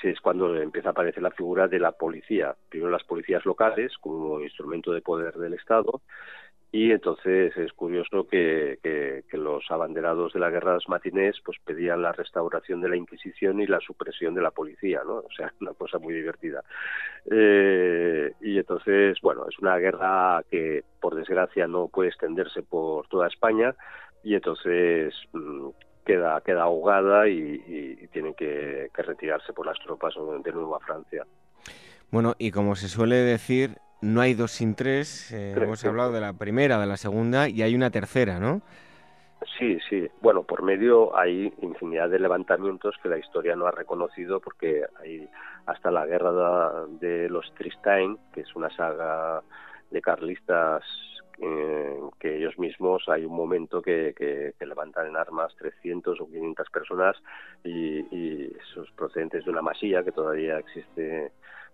[0.03, 2.55] es cuando empieza a aparecer la figura de la policía.
[2.69, 6.03] Primero las policías locales como instrumento de poder del Estado
[6.71, 11.57] y entonces es curioso que, que, los abanderados de la guerra de los matinés pues
[11.65, 15.19] pedían la restauración de la Inquisición y la supresión de la policía, ¿no?
[15.19, 16.63] O sea, una cosa muy divertida.
[17.31, 23.29] Eh, y entonces, bueno, es una guerra que por desgracia no puede extenderse por toda
[23.29, 23.75] España
[24.23, 25.69] y entonces mm,
[26.05, 30.81] queda, queda ahogada y, y, tienen que, que retirarse por las tropas de nuevo a
[30.81, 31.25] Francia.
[32.11, 35.33] Bueno, y como se suele decir, no hay dos sin tres.
[35.33, 38.63] Eh, hemos hablado de la primera, de la segunda y hay una tercera, ¿no?
[39.59, 40.09] Sí, sí.
[40.21, 45.29] Bueno, por medio hay infinidad de levantamientos que la historia no ha reconocido porque hay
[45.67, 49.43] hasta la guerra de, los Tristain, que es una saga
[49.91, 50.83] de carlistas
[51.41, 56.71] eh, que ellos mismos hay un momento que, que, levantan en armas 300 o 500
[56.71, 57.17] personas
[57.63, 61.31] y, y esos procedentes de una masilla que todavía existe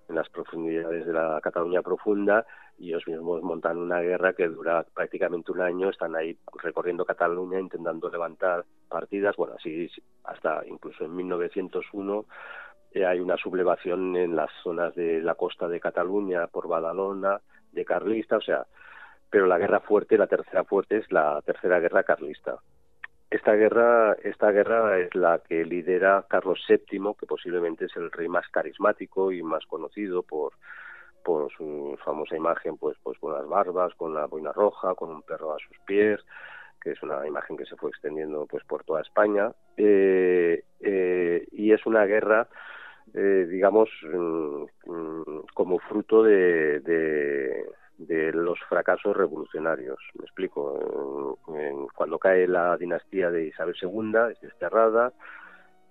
[0.09, 2.47] en las profundidades de la Cataluña profunda
[2.79, 7.61] y ellos mismos montan una guerra que dura prácticamente un año, están ahí recorriendo Cataluña
[7.61, 9.89] intentando levantar partidas, bueno, así
[10.25, 12.27] hasta incluso en 1901
[12.93, 17.41] eh, hay una sublevación en las zonas de la costa de Cataluña por Badalona,
[17.73, 18.67] de Carlista, o sea,
[19.29, 22.59] pero la guerra fuerte, la tercera fuerte es la tercera guerra carlista.
[23.35, 28.29] Esta guerra, esta guerra es la que lidera Carlos VII, que posiblemente es el rey
[28.29, 30.53] más carismático y más conocido por,
[31.57, 35.53] su famosa imagen, pues, pues con las barbas, con la boina roja, con un perro
[35.53, 36.21] a sus pies,
[36.81, 39.51] que es una imagen que se fue extendiendo pues por toda España.
[39.77, 42.47] Eh, eh, y es una guerra,
[43.15, 46.79] eh, digamos, mm, mm, como fruto de
[47.99, 49.99] los fracasos revolucionarios.
[50.19, 51.39] Me explico.
[51.95, 55.13] cuando cae la dinastía de Isabel II, es desterrada.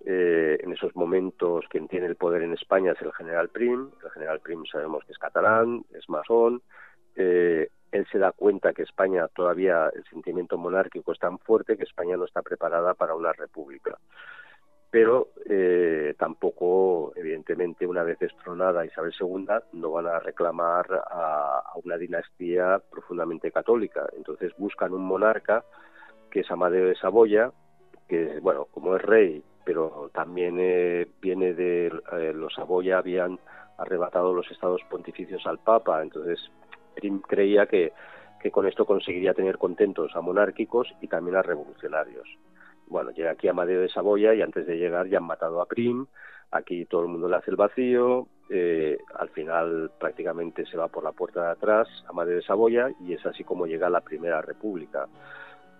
[0.06, 3.90] Eh, en esos momentos quien tiene el poder en España es el general Prim.
[4.02, 6.62] El general Prim sabemos que es catalán, es masón.
[7.16, 11.84] Eh, él se da cuenta que España todavía el sentimiento monárquico es tan fuerte que
[11.84, 13.96] España no está preparada para una república
[14.94, 21.96] pero eh, tampoco, evidentemente, una vez destronada Isabel II, no van a reclamar a, una
[21.96, 24.06] dinastía profundamente católica.
[24.16, 25.64] Entonces buscan un monarca
[26.30, 27.50] que es Amadeo de Saboya,
[28.06, 33.40] que, bueno, como es rey, pero también eh, viene de eh, los Saboya habían
[33.78, 36.38] arrebatado los estados pontificios al Papa, entonces
[36.94, 37.92] Prim creía que,
[38.40, 42.28] que con esto conseguiría tener contentos a monárquicos y también a revolucionarios
[42.86, 46.06] bueno, llega aquí Amadeo de Saboya y antes de llegar ya han matado a Prim,
[46.50, 51.02] aquí todo el mundo le hace el vacío, eh, al final prácticamente se va por
[51.02, 55.06] la puerta de atrás Amadeo de Saboya y es así como llega la Primera República.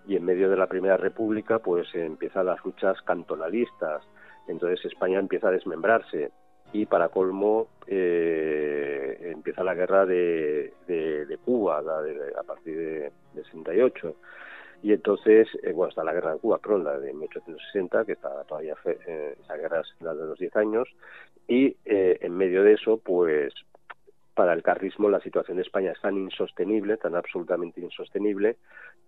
[0.07, 4.03] Y en medio de la Primera República pues empiezan las luchas cantonalistas,
[4.47, 6.31] entonces España empieza a desmembrarse
[6.73, 14.15] y para colmo eh, empieza la guerra de, de, Cuba a partir de 68
[14.85, 18.43] y entonces, eh, bueno, está la guerra de Cuba, perdón, la de 1860, que está
[18.43, 20.87] todavía, eh, esa guerra es la de los 10 años,
[21.47, 23.51] y eh, en medio de eso, pues
[24.35, 28.57] para el carrismo la situación de España es tan insostenible, tan absolutamente insostenible,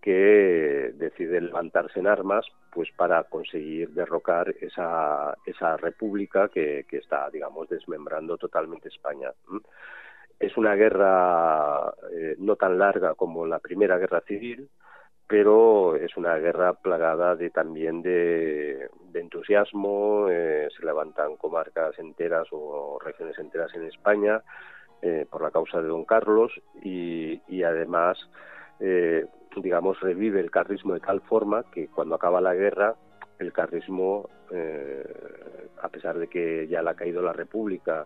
[0.02, 7.30] que decide levantarse en armas pues para conseguir derrocar esa, esa república que, que está,
[7.30, 9.30] digamos, desmembrando totalmente España.
[10.40, 14.70] Es una guerra eh, no tan larga como la Primera Guerra Civil,
[15.28, 23.00] pero es una guerra plagada de también de, entusiasmo, eh, se levantan comarcas enteras o
[23.04, 24.44] regiones enteras en España
[25.02, 26.52] eh, por la causa de don Carlos
[26.84, 28.18] y, además,
[28.80, 32.96] eh, digamos, revive el carrismo de tal forma que cuando acaba la guerra,
[33.40, 34.30] el carrismo,
[35.82, 38.06] a pesar de que ya le ha caído la República,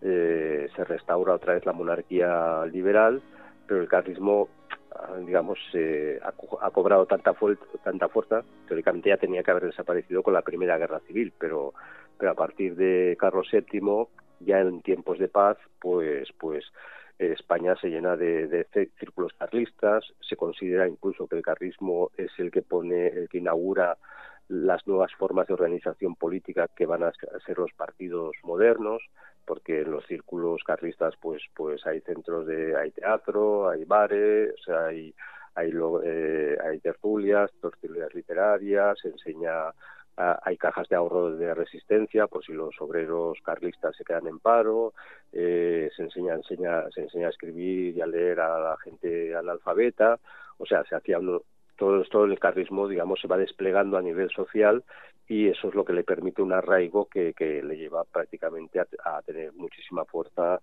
[0.00, 3.22] se restaura otra vez la monarquía liberal,
[3.66, 4.48] pero el carrismo
[5.24, 7.34] digamos, eh, ha, cobrado tanta,
[7.82, 11.74] tanta fuerza, teóricamente ya tenía que haber desaparecido con la Primera Guerra Civil, pero,
[12.18, 14.06] pero a partir de Carlos VII,
[14.40, 16.64] ya en tiempos de paz, pues, pues
[17.18, 18.66] eh, España se llena de, de,
[18.98, 23.96] círculos carlistas, se considera incluso que el carlismo es el que pone, el que inaugura
[24.48, 27.12] las nuevas formas de organización política que van a
[27.44, 29.02] ser los partidos modernos,
[29.44, 35.14] porque en los círculos carlistas pues pues hay centros de hay teatro, hay bares, hay
[35.54, 35.72] hay,
[36.04, 39.72] eh, hay tertulias, tertulias literarias, se enseña
[40.16, 44.94] hay cajas de ahorro de resistencia por si los obreros carlistas se quedan en paro,
[45.30, 50.18] eh, se enseña, enseña, se enseña a escribir y a leer a la gente analfabeta,
[50.56, 51.18] o sea, se hacía
[51.76, 54.84] todo, todo el carlismo, digamos, se va desplegando a nivel social
[55.28, 59.52] y eso es lo que le permite un arraigo que, le lleva prácticamente a, tener
[59.52, 60.60] muchísima fuerza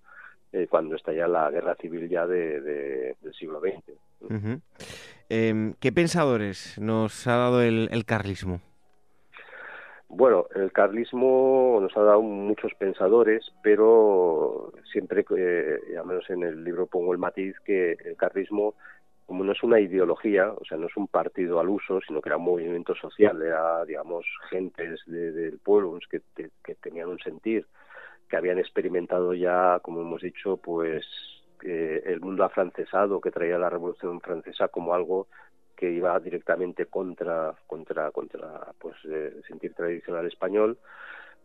[0.52, 4.62] eh, cuando estalla la guerra civil ya del siglo XX.
[5.30, 8.62] Em, ¿Qué pensadores nos ha dado el carlismo?
[10.16, 16.64] Bueno, el carlismo nos ha dado muchos pensadores, pero siempre, eh, al menos en el
[16.64, 18.76] libro pongo el matiz que el carlismo,
[19.26, 22.30] como no es una ideología, o sea, no es un partido al uso, sino que
[22.30, 26.22] era un movimiento social, era, digamos, gentes del pueblo que,
[26.82, 27.66] tenían un sentir,
[28.30, 31.06] que habían experimentado ya, como hemos dicho, pues
[31.64, 35.28] eh, el mundo afrancesado que traía la Revolución Francesa como algo
[35.76, 40.78] que iba directamente contra contra contra pues el sentir tradicional español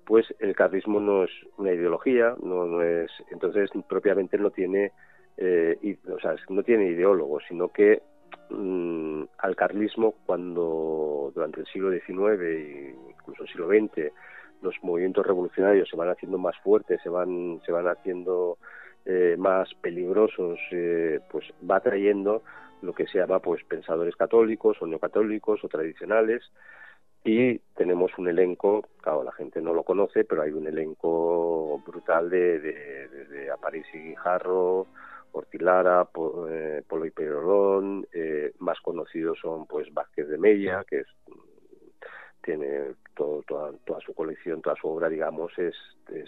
[0.05, 4.93] pues el carlismo no es una ideología no es entonces propiamente no tiene
[5.39, 8.03] eh, o sea no tiene ideólogo sino que
[8.51, 14.13] mm, al carlismo cuando durante el siglo XIX e incluso el siglo XX
[14.63, 18.59] los movimientos revolucionarios se van haciendo más fuertes se van se van haciendo
[19.05, 22.43] eh, más peligrosos eh, pues va trayendo
[22.83, 26.43] lo que se llama pues pensadores católicos o neocatólicos o tradicionales
[27.25, 32.31] y tenemos un elenco, claro, la gente no lo conoce, pero hay un elenco brutal
[32.31, 34.87] de, de, de, Aparici Guijarro,
[35.33, 36.09] Ortilara,
[36.51, 41.07] eh, Polo y Perolón, eh, más conocidos son pues Vázquez de Mella, que es,
[42.43, 45.75] tiene todo, toda, toda, su colección, toda su obra, digamos, es,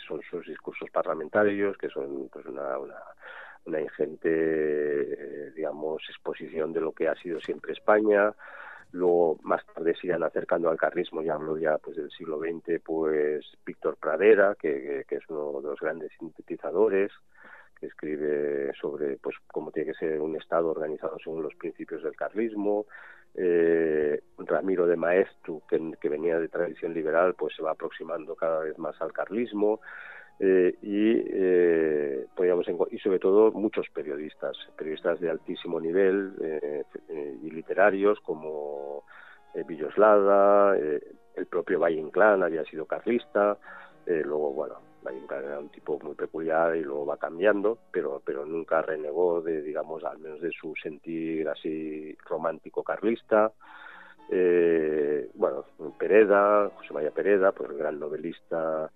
[0.07, 2.77] son sus discursos parlamentarios, que son pues una,
[3.65, 8.35] una ingente, eh, digamos, exposición de lo que ha sido siempre España.
[8.93, 12.81] Luego, más tarde se irán acercando al carrismo, ya hablo ya pues del siglo XX,
[12.85, 17.13] pues Víctor Pradera, que, que, es uno de los grandes sintetizadores,
[17.81, 22.87] escribe sobre pues cómo tiene que ser un Estado organizado según los principios del carlismo.
[23.35, 28.77] Eh, Ramiro de Maestu, que, venía de tradición liberal, pues se va aproximando cada vez
[28.79, 29.81] más al carlismo.
[30.43, 37.39] Eh, y eh, podríamos y sobre todo muchos periodistas, periodistas de altísimo nivel eh, eh
[37.43, 39.05] y literarios como
[39.67, 43.59] Villoslada, el propio Valle Inclán había sido carlista,
[44.07, 44.77] luego bueno,
[45.31, 50.05] Era un tipo muy peculiar y luego va cambiando, pero pero nunca renegó de digamos
[50.05, 53.53] al menos de su sentir así romántico carlista.
[55.35, 55.65] bueno,
[55.99, 58.91] Pereda, José María Pereda, pues el gran novelista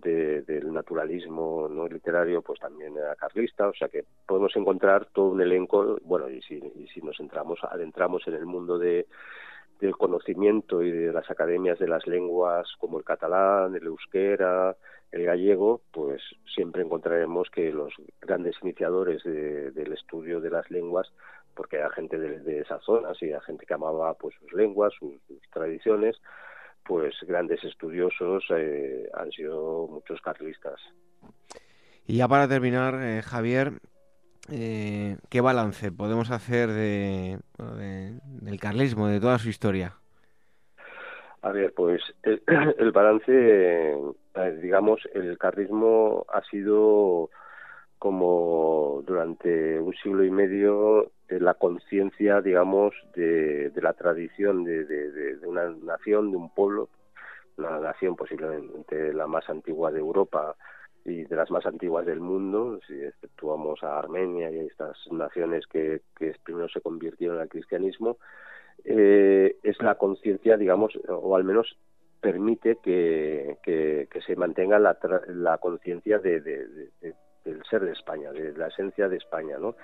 [0.00, 5.40] del naturalismo no literario, pues también era carlista, o sea que podemos encontrar todo un
[5.40, 9.06] elenco, bueno, y si, y si nos entramos, adentramos en el mundo de,
[9.80, 14.76] del conocimiento y de las academias de las lenguas como el catalán, el euskera,
[15.12, 16.22] el gallego, pues
[16.54, 21.10] siempre encontraremos que los grandes iniciadores del estudio de las lenguas,
[21.54, 24.92] porque era gente de, de esas zonas y era gente que amaba pues sus lenguas,
[24.98, 25.18] sus
[25.52, 26.16] tradiciones,
[26.88, 30.80] pues grandes estudiosos eh, han sido muchos carlistas.
[32.06, 33.72] Y ya para terminar, eh, Javier,
[34.50, 37.38] eh, ¿qué balance podemos hacer de,
[38.24, 39.96] del carlismo, de toda su historia?
[41.42, 42.42] A ver, pues el,
[42.92, 43.96] balance,
[44.60, 47.30] digamos, el carlismo ha sido
[47.98, 56.30] como durante un siglo y medio la conciencia, digamos, de, la tradición de, una nación,
[56.30, 56.88] de un pueblo,
[57.56, 60.56] una nación posiblemente la más antigua de Europa
[61.04, 65.66] y de las más antiguas del mundo, si exceptuamos a Armenia y a estas naciones
[65.66, 66.00] que
[66.42, 68.18] primero se convirtieron al cristianismo,
[68.84, 71.76] eh, es la conciencia, digamos, o al menos
[72.20, 73.56] permite que,
[74.26, 74.98] se mantenga la,
[75.28, 76.90] la conciencia de, de,
[77.44, 79.76] del ser de España, de la esencia de España, ¿no?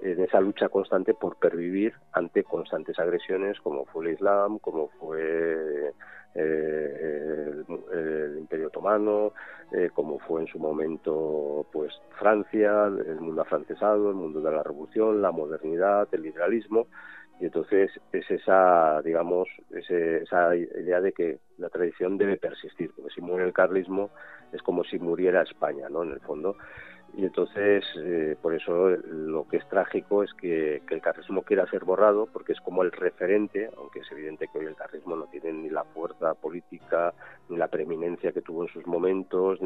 [0.00, 5.92] en esa lucha constante por pervivir ante constantes agresiones como fue el Islam, como fue
[6.34, 9.32] eh, el, Imperio Otomano,
[9.72, 14.62] eh, como fue en su momento pues Francia, el mundo afrancesado, el mundo de la
[14.62, 16.88] revolución, la modernidad, el liberalismo
[17.40, 23.20] y entonces es esa digamos esa idea de que la tradición debe persistir porque si
[23.20, 24.10] muere el carlismo
[24.52, 26.56] es como si muriera España no en el fondo.
[27.16, 31.84] Y entonces eh, por eso lo que es trágico es que, el carlismo quiera ser
[31.84, 35.52] borrado porque es como el referente aunque es evidente que hoy el carlismo no tiene
[35.52, 37.14] ni la fuerza política
[37.48, 39.60] ni la preeminencia que tuvo en sus momentos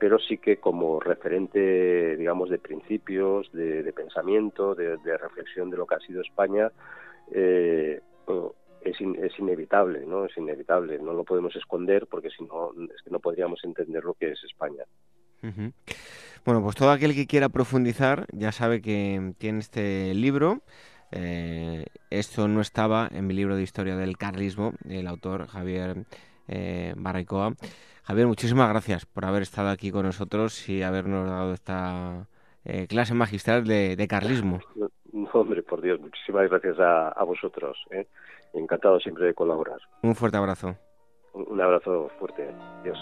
[0.00, 5.94] pero sí que como referente digamos de principios de, pensamiento de, reflexión de lo que
[5.94, 6.72] ha sido España
[7.30, 8.00] eh,
[8.80, 10.24] es, es, inevitable, ¿no?
[10.24, 12.72] Es inevitable, no lo podemos esconder porque si no,
[13.10, 14.84] no podríamos entender lo que es España.
[16.44, 20.62] Bueno, pues todo aquel que quiera profundizar ya sabe que tiene este libro.
[21.12, 26.06] Eh, esto no estaba en mi libro de historia del carlismo, el autor Javier
[26.48, 26.94] eh,
[28.10, 28.12] Barraicoa.
[28.12, 32.26] Javier, muchísimas gracias por haber estado aquí con nosotros y habernos dado esta
[32.64, 34.60] eh, clase magistral de, carlismo.
[35.12, 37.76] No, hombre, por Dios, muchísimas gracias a, vosotros.
[37.90, 38.06] ¿eh?
[38.54, 39.80] Encantado siempre de colaborar.
[40.02, 40.76] Un fuerte abrazo.
[41.32, 42.48] Un, un abrazo fuerte.
[42.84, 42.96] Dios.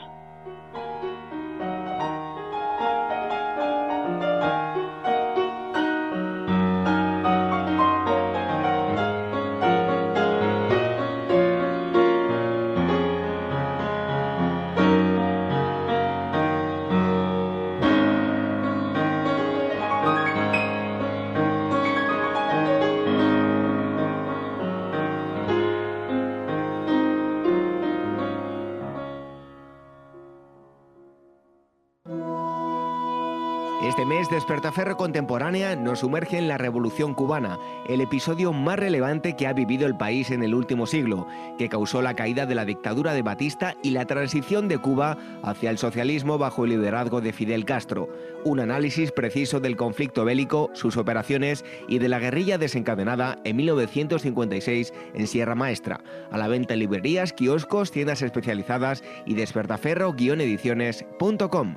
[34.19, 37.57] Mes, Despertaferro Contemporánea nos sumerge en la Revolución Cubana,
[37.89, 42.03] el episodio más relevante que ha vivido el país en el último siglo, que causó
[42.03, 46.37] la caída de la dictadura de Batista y la transición de Cuba hacia el socialismo
[46.37, 48.09] bajo el liderazgo de Fidel Castro.
[48.45, 54.93] Un análisis preciso del conflicto bélico, sus operaciones y de la guerrilla desencadenada en 1956
[55.15, 56.01] en Sierra Maestra.
[56.33, 61.77] A la venta en librerías, kioscos, tiendas especializadas y despertaferro-ediciones.com.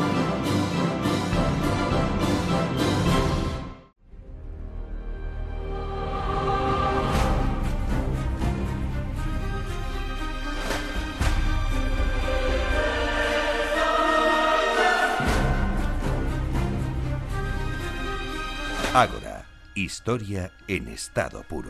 [18.93, 21.69] Ágora, historia en estado puro.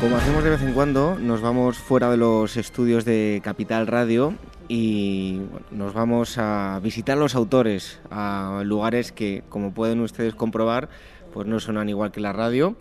[0.00, 4.34] Como hacemos de vez en cuando, nos vamos fuera de los estudios de Capital Radio
[4.68, 10.88] y nos vamos a visitar los autores a lugares que, como pueden ustedes comprobar,
[11.34, 12.74] pues no sonan igual que la radio,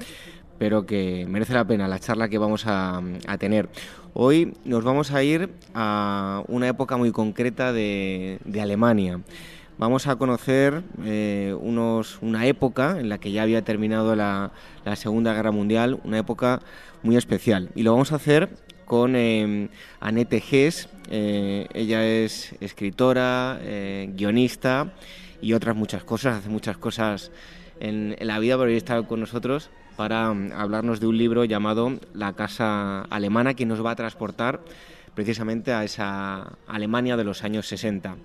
[0.62, 3.02] pero que merece la pena la charla que vamos a,
[3.40, 3.68] tener.
[4.14, 9.22] Hoy nos vamos a ir a una época muy concreta de, Alemania.
[9.80, 14.52] Vamos a conocer eh, unos, una época en la que ya había terminado la,
[14.94, 16.62] Segunda Guerra Mundial, una época
[17.02, 17.72] muy especial.
[17.74, 18.50] Y lo vamos a hacer
[18.86, 19.68] con eh,
[20.00, 20.90] Annette Hess.
[21.10, 23.60] Eh, ella es escritora,
[24.10, 24.94] guionista
[25.42, 27.32] y otras muchas cosas, hace muchas cosas
[27.80, 29.72] en, en la vida, pero hoy está con nosotros
[30.02, 34.60] para mm, hablarnos de un libro llamado La Casa Alemana, que nos va a transportar
[35.14, 38.16] precisamente a esa Alemania de los años 60.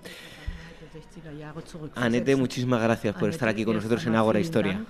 [1.93, 4.83] Anete, muchísimas gracias por estar aquí con nosotros en Agora Historia.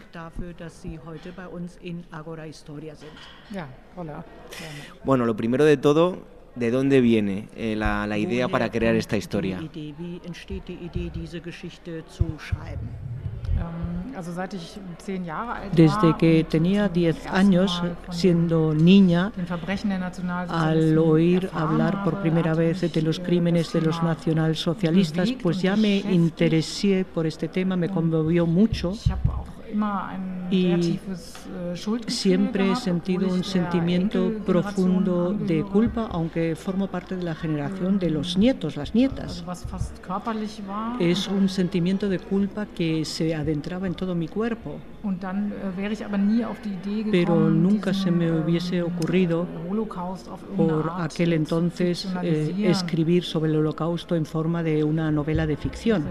[5.03, 6.19] Bueno, lo primero de todo,
[6.55, 9.59] ¿de dónde viene eh, la, la idea para crear esta historia?
[15.73, 19.31] Desde que tenía 10 años, siendo niña,
[20.49, 25.97] al oír hablar por primera vez de los crímenes de los nacionalsocialistas, pues ya me
[25.97, 28.93] interesé por este tema, me conmovió mucho
[30.49, 30.99] y äh,
[32.07, 38.09] siempre he sentido un sentimiento profundo de culpa, aunque formo parte de la generación de
[38.09, 39.43] los nietos, las nietas.
[40.99, 44.77] Es un sentimiento de culpa que se adentraba en todo mi cuerpo.
[45.03, 45.11] Äh,
[47.11, 49.47] Pero nunca se me hubiese ocurrido
[50.55, 56.05] por aquel entonces eh, escribir sobre el holocausto en forma de una novela de ficción,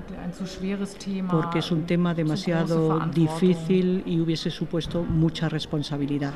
[1.30, 6.32] porque es un tema demasiado difícil difícil y hubiese supuesto mucha responsabilidad.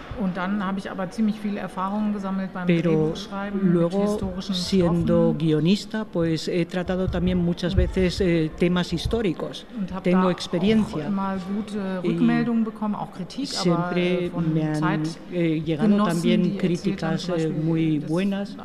[2.66, 3.14] Pero
[3.62, 9.66] luego, siendo guionista, pues he tratado también muchas veces eh, temas históricos.
[10.02, 11.10] Tengo experiencia.
[12.04, 15.02] Y siempre me han
[15.32, 18.56] eh, llegado también críticas eh, muy buenas.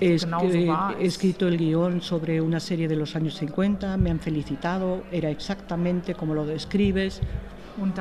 [0.00, 0.16] He,
[1.00, 5.30] he escrito el guion sobre una serie de los años 50, me han felicitado, era
[5.30, 7.20] exactamente como lo describes.
[7.76, 7.92] Ähm,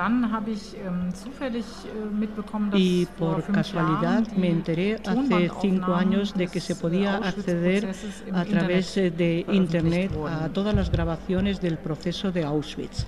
[2.73, 7.91] äh, y por casualidad me enteré hace cinco años de que se podía acceder
[8.33, 13.07] a través de Internet a todas las grabaciones del proceso de Auschwitz.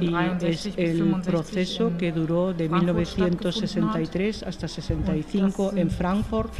[0.00, 0.14] Y
[0.46, 6.52] es el proceso que duró de 1963 hasta 65 en Frankfurt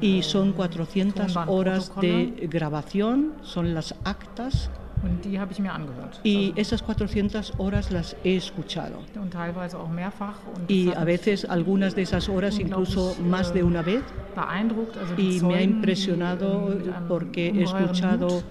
[0.00, 4.70] y son 400 horas de grabación, son las actas
[5.02, 6.20] Und die habe ich mir angehört.
[6.24, 8.98] Y esas 400 horas las he escuchado.
[9.20, 10.36] Und teilweise auch mehrfach.
[10.54, 14.02] Und y a veces algunas de esas horas incluso más de una vez.
[14.34, 16.74] Beeindruckt, also y me ha impresionado
[17.08, 18.42] porque he escuchado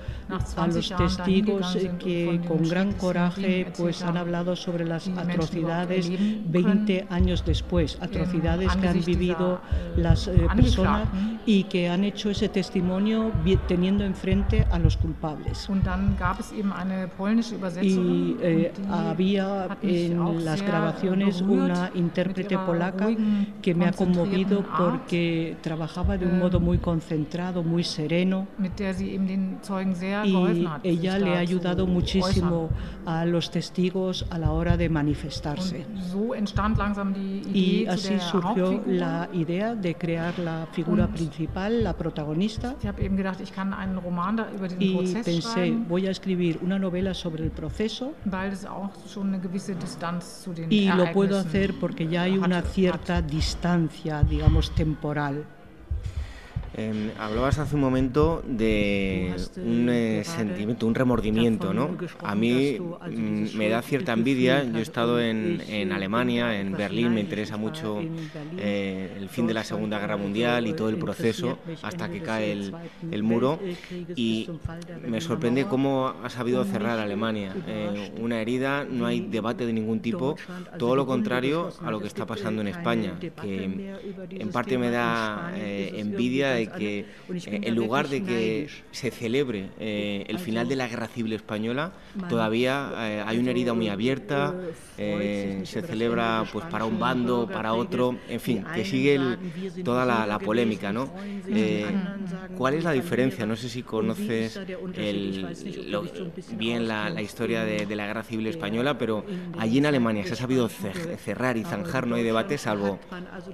[0.58, 7.44] a los testigos que con gran coraje pues han hablado sobre las atrocidades 20 años
[7.46, 9.62] después, atrocidades que han vivido
[9.96, 11.08] las eh, personas
[11.46, 13.32] y que han hecho ese testimonio
[13.68, 15.68] teniendo enfrente a los culpables.
[17.82, 23.10] Y eh, había en las grabaciones una intérprete polaca
[23.62, 28.48] que me ha conmovido porque trabajaba de un modo muy concentrado, muy sereno.
[30.26, 32.70] Y ella le ha ayudado muchísimo
[33.06, 35.86] a los testigos a la hora de manifestarse.
[37.54, 42.76] Y así surgió la idea de crear la figura principal, la protagonista.
[44.80, 48.14] Y pensé, voy a escribir una novela sobre el proceso
[50.70, 55.46] y lo puedo hacer porque ya hay una cierta distancia, digamos, temporal.
[56.74, 61.98] Em, hablabas hace un momento de un eh, sentimiento, un remordimiento, ¿no?
[62.24, 64.64] A mí mm, me da cierta envidia.
[64.64, 68.00] Yo he estado en, en Alemania, en Berlín, me interesa mucho
[68.58, 72.54] eh, el fin de la Segunda Guerra Mundial y todo el proceso hasta que cae
[72.54, 73.60] el, muro.
[74.16, 74.50] Y
[75.06, 77.54] me sorprende cómo ha sabido cerrar Alemania.
[77.68, 80.38] Eh, una herida, no hay debate de ningún tipo,
[80.78, 83.98] todo lo contrario a lo que está pasando en España, que
[84.30, 87.06] en parte me da envidia que eh,
[87.64, 91.94] en lugar de que se celebre eh, el final de la Guerra Civil Española,
[92.30, 94.54] todavía eh, hay una herida muy abierta,
[94.98, 99.20] se celebra pues para un bando, para otro, en fin, que sigue
[99.84, 101.14] toda la, polémica, ¿no?
[102.58, 103.46] ¿Cuál es la diferencia?
[103.46, 104.60] No sé si conoces
[106.58, 109.24] bien la, historia de, la Guerra Civil Española, pero
[109.58, 113.00] allí en Alemania se ha sabido cerrar y zanjar, no hay debate, salvo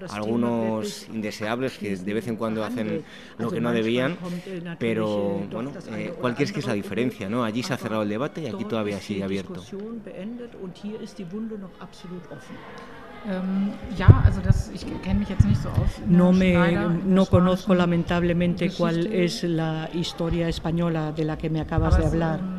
[0.10, 2.97] algunos indeseables que de vez en cuando hacen
[3.38, 4.18] lo que no debían,
[4.80, 7.30] pero bueno, eh, ¿cuál crees que es la diferencia?
[7.30, 7.44] ¿no?
[7.44, 9.64] Allí se ha cerrado el debate y aquí todavía sigue abierto.
[16.08, 16.54] No me
[17.06, 22.57] no conozco lamentablemente cuál es la historia española de la que me acabas de hablar.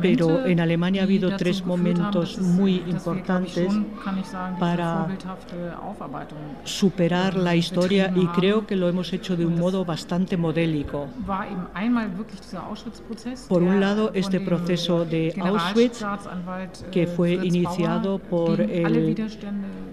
[0.00, 3.68] Pero en Alemania ha habido tres momentos muy importantes
[4.58, 5.08] para
[6.64, 11.08] superar la historia y creo que lo hemos hecho de un modo bastante modélico.
[13.48, 16.04] Por un lado, este proceso de Auschwitz,
[16.90, 19.16] que fue iniciado por el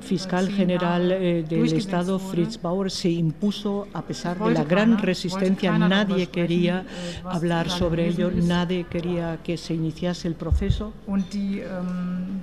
[0.02, 5.78] fiscal general eh, del Estado, Fritz Bauer, se impuso a pesar de la gran resistencia.
[5.78, 6.86] Nadie quería
[7.26, 10.94] hablar sobre ello, nadie quería que se iniciase el proceso.
[11.08, 12.42] Ähm,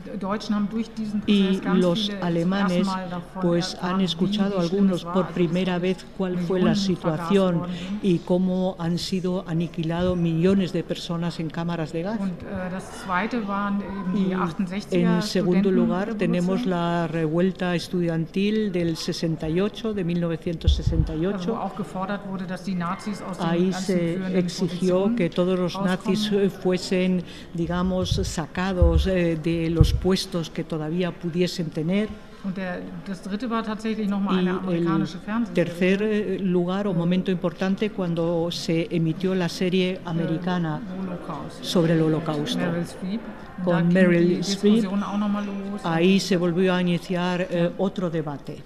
[1.26, 2.88] y los alemanes
[3.40, 7.62] pues han escuchado algunos por primera vez cuál fue la situación
[8.02, 12.20] y cómo han sido aniquilados millones de personas en cámaras de gas.
[14.14, 21.58] Y en segundo lugar tenemos la revuelta estudiantil del 68, de 1968.
[23.40, 26.30] Ahí se exigió que todos los nazis
[26.62, 32.08] fuesen, digamos, sacados eh, de los puestos que todavía pudiesen tener.
[33.98, 34.86] y el
[35.52, 40.80] tercer eh, lugar o momento importante cuando se emitió la serie americana
[41.62, 42.62] sobre el holocausto.
[43.64, 44.84] Con Meryl Streep.
[45.82, 48.62] ahí se volvió a iniciar eh, otro debate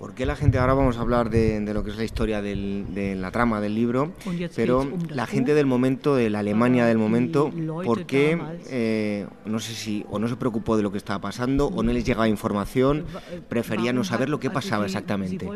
[0.00, 2.40] ¿Por qué la gente, ahora vamos a hablar de, de lo que es la historia
[2.40, 4.12] del- de la trama del libro,
[4.56, 4.82] pero
[5.14, 7.50] la gente del momento, de la Alemania del momento,
[7.84, 8.40] ¿por qué,
[8.70, 11.92] eh, no sé si, o no se preocupó de lo que estaba pasando, o no
[11.92, 13.04] les llegaba información,
[13.50, 15.46] preferían no Warum saber lo que pasaba exactamente?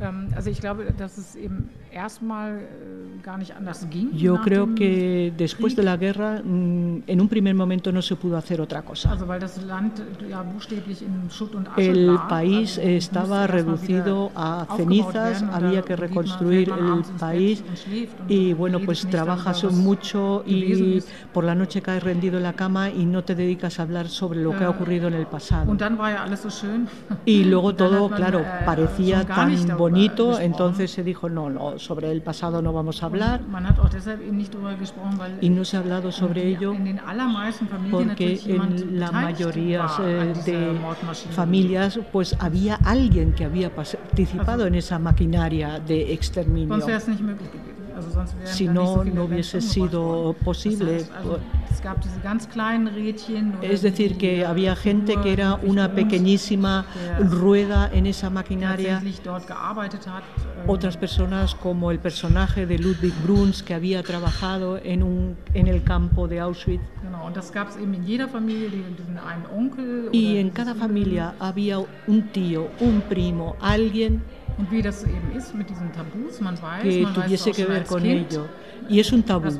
[0.00, 2.08] Ähm, also ich glaube, dass es eben äh.
[4.12, 8.36] Yo creo que después de la guerra, mm, en un primer momento no se pudo
[8.36, 9.16] hacer otra cosa.
[11.76, 17.64] Äh, El país estaba reducido a cenizas, había que reconstruir el país
[18.28, 23.04] y bueno, pues trabajas mucho y por la noche caes rendido en la cama y
[23.04, 25.76] no te dedicas a hablar sobre lo que ha Äh, ocurrido en el pasado.
[27.24, 32.62] Y luego todo, claro, parecía tan bonito, entonces se dijo, no, no, sobre el pasado
[32.62, 33.40] no vamos a hablar.
[35.40, 36.74] Y no se ha hablado sobre ello
[37.90, 40.80] porque en la mayoría eh, de
[41.32, 46.76] familias pues había alguien que había participado en esa maquinaria de exterminio.
[48.44, 51.04] Si no, no hubiese sido posible.
[51.16, 51.40] Also,
[53.62, 56.86] es decir, que äh, había gente que era una pequeñísima
[57.20, 59.00] rueda en esa maquinaria.
[59.00, 59.12] ähm,
[60.66, 65.82] Otras personas, como el personaje de Ludwig Bruns, que había trabajado en, un, en el
[65.82, 66.82] campo de Auschwitz.
[70.12, 74.22] Y en cada familia había un tío, un primo, alguien
[74.70, 77.64] wie das eben ist mit diesen Tabus, man weiß, que man weiß tuviese auch que
[77.64, 78.46] ver con Kind, ello.
[78.88, 79.50] Y es un tabú.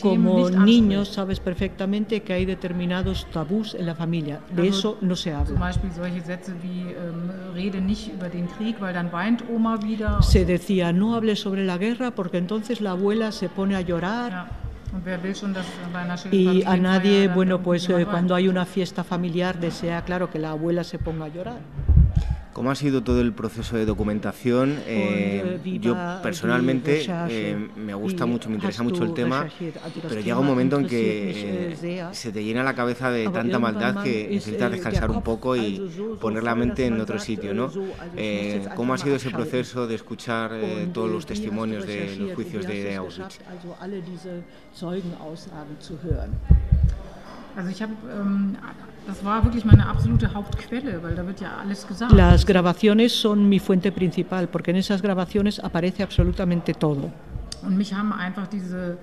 [0.00, 4.40] Como niños sabes perfectamente que hay determinados tabús en la familia.
[4.54, 5.60] De Also eso no se Zum habla.
[5.60, 10.22] Beispiel solche Sätze wie ähm, rede nicht über den Krieg, weil dann weint Oma wieder.
[10.22, 14.30] Se decía, no hables sobre la guerra porque entonces la abuela se pone a llorar.
[14.30, 14.46] Ja.
[16.30, 20.50] Y a nadie, bueno, pues eh, cuando hay una fiesta familiar desea, claro, que la
[20.50, 21.58] abuela se ponga a llorar.
[22.54, 24.78] ¿Cómo ha sido todo el proceso de documentación?
[24.86, 29.48] Eh, yo personalmente eh, me gusta mucho, me interesa mucho el tema,
[30.08, 33.58] pero llega un momento en que eh, eh, se te llena la cabeza de tanta
[33.58, 35.82] maldad mal que necesitas eh, descansar un poco y
[36.20, 37.72] poner la mente en otro sitio, eh, ¿no?
[38.16, 42.34] Eh, ¿Cómo ha sido ese proceso de escuchar eh, todos äh, los testimonios de los
[42.34, 43.40] juicios de Auschwitz?
[47.56, 48.56] Also ich habe, ähm,
[49.06, 52.12] das war wirklich meine absolute Hauptquelle, weil da wird ja alles gesagt.
[52.12, 57.12] Las grabaciones son mi fuente principal porque en esas grabaciones aparece absolutamente todo.
[57.62, 58.98] Und mich haben einfach diese,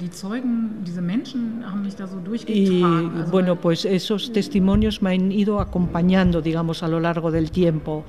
[0.00, 2.82] die Zeugen, diese Menschen haben mich da so Y
[3.30, 8.04] bueno, pues esos testimonios me han ido acompañando, digamos, a lo largo del tiempo.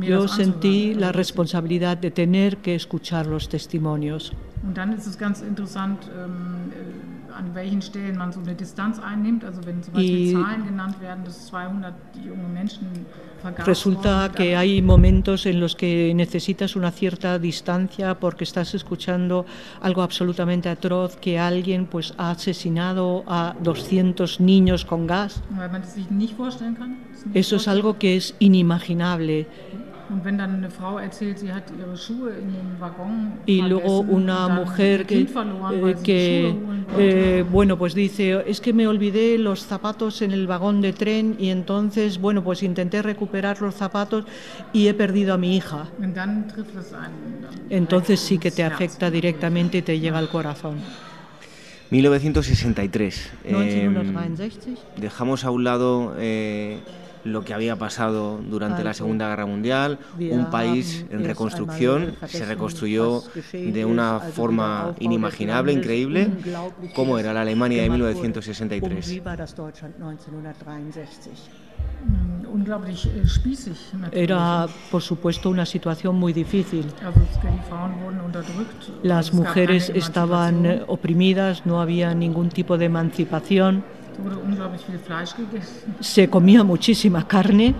[0.00, 4.32] Yo sentí la responsabilidad de tener que escuchar los testimonios.
[4.64, 6.70] Und dann ist es ganz interessant, ähm,
[7.36, 9.44] an welchen Stellen man so eine Distanz einnimmt.
[9.44, 12.88] Also wenn zum Beispiel Zahlen genannt werden, dass 200 junge Menschen
[13.66, 19.46] Resulta que hay momentos en los que necesitas una cierta distancia porque estás escuchando
[19.80, 25.42] algo absolutamente atroz, que alguien pues ha asesinado a 200 niños con gas.
[27.34, 29.48] Eso es algo que es inimaginable.
[33.46, 35.26] Y luego una mujer que, eh,
[36.02, 37.38] que, wollte.
[37.38, 41.36] eh, bueno, pues dice, es que me olvidé los zapatos en el vagón de tren
[41.38, 44.24] y entonces, bueno, pues intenté recuperar los zapatos
[44.72, 45.88] y he perdido a mi hija.
[47.70, 50.76] Entonces sí que te afecta directamente y te llega al corazón.
[51.92, 53.32] 1963.
[53.44, 54.78] eh, 1963.
[54.96, 56.78] dejamos a un lado eh,
[57.24, 63.22] lo que había pasado durante la Segunda Guerra Mundial, un país en reconstrucción, se reconstruyó
[63.52, 66.30] de una forma inimaginable, increíble,
[66.94, 68.14] como era la Alemania de gemacht wurde.
[68.14, 69.06] 1963.
[69.06, 71.50] Und wie war das Deutschland 1963?
[72.04, 72.42] Mm,
[74.00, 74.12] natürlich.
[74.12, 76.86] Era, por supuesto, una situación muy difícil.
[79.02, 83.84] Las mujeres estaban eh, oprimidas, no había ningún tipo de emancipación,
[84.18, 85.94] wurde unglaublich viel Fleisch gegessen.
[86.00, 87.74] se comía muchísima carne,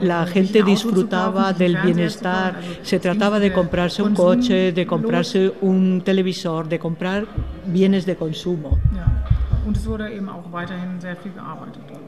[0.00, 6.68] la gente disfrutaba del bienestar, se trataba de comprarse un coche, de comprarse un televisor,
[6.68, 7.26] de comprar
[7.66, 8.78] bienes de consumo.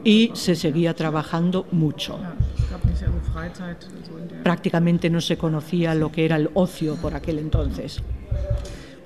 [0.03, 2.19] Y se seguía trabajando mucho.
[4.43, 8.01] Prácticamente no se conocía lo que era el ocio por aquel entonces.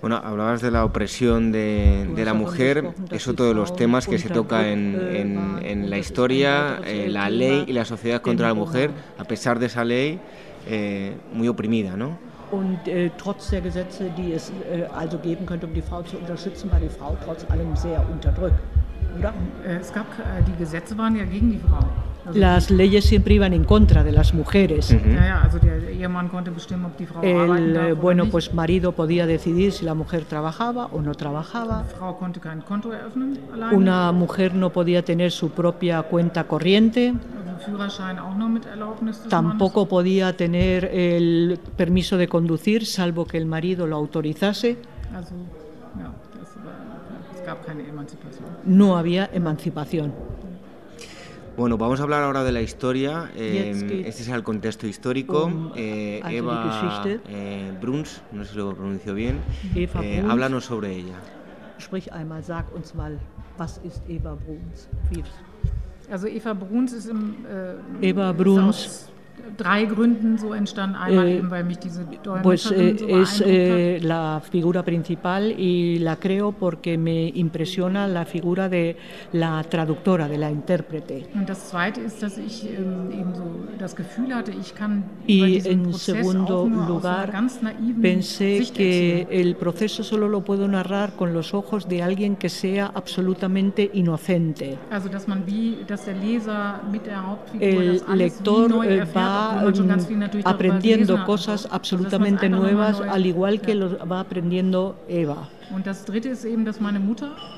[0.02, 4.18] Bueno, hablabas de la opresión de, de la mujer, es otro de los temas que
[4.18, 8.54] se toca en, en- en la historia, eh, la ley y la sociedad contra la
[8.54, 10.20] mujer, a pesar de esa ley,
[10.68, 12.18] eh, muy oprimida, ¿no?
[12.52, 16.18] Und äh, trotz der Gesetze, die es äh, also geben könnte, um die Frau zu
[16.18, 18.60] unterstützen, war die Frau trotz allem sehr unterdrückt.
[19.20, 19.34] Oder?
[19.64, 21.86] Äh, es gab, äh, die Gesetze waren ja gegen die Frau.
[22.34, 24.92] Las leyes siempre iban en contra de las mujeres.
[27.22, 31.86] El eh, bueno, pues marido podía decidir si la mujer trabajaba o no trabajaba.
[33.72, 37.14] Una mujer no podía tener su propia cuenta corriente.
[39.30, 44.78] Tampoco podía tener el permiso de conducir, salvo que el marido lo autorizase.
[48.66, 50.14] No había emancipación.
[51.60, 53.32] Bueno, vamos a hablar ahora de la historia.
[53.36, 55.44] Eh, este es el contexto histórico.
[55.44, 59.42] um, Eh, Eva eh, Bruns, no sé si lo pronuncio bien,
[59.76, 60.32] Eva eh, Bruns.
[60.32, 61.20] háblanos sobre ella.
[61.78, 63.20] Sprich einmal, sag uns mal,
[63.58, 64.88] was ist Eva Bruns?
[66.10, 67.46] Eva Bruns ist im
[68.02, 69.10] äh, Eva Bruns.
[69.58, 70.96] Drei Gründen so entstanden.
[70.96, 72.06] Einmal Eh, eben, weil mich diese
[72.44, 78.08] Pues eh, so es beeindruckt eh, la figura principal y la creo porque me impresiona
[78.08, 78.96] la figura de
[79.34, 81.20] la traductora, de la intérprete.
[81.22, 81.36] hat.
[81.36, 83.44] Und das Zweite ist, dass ich ähm, eben so
[83.78, 87.32] das Gefühl hatte, ich kann über Y en Prozess segundo lugar,
[88.02, 89.40] pensé Sicht que erzählen.
[89.48, 94.78] el proceso solo lo puedo narrar con los ojos de alguien que sea absolutamente inocente.
[94.90, 98.70] Also dass man wie, dass der Leser mit der Hauptfigur El das alles wie lector
[98.70, 104.20] neu erfährt, va ganz mm, gelesen aprendiendo cosas absolutamente nuevas, al igual que lo va
[104.20, 105.48] aprendiendo Eva.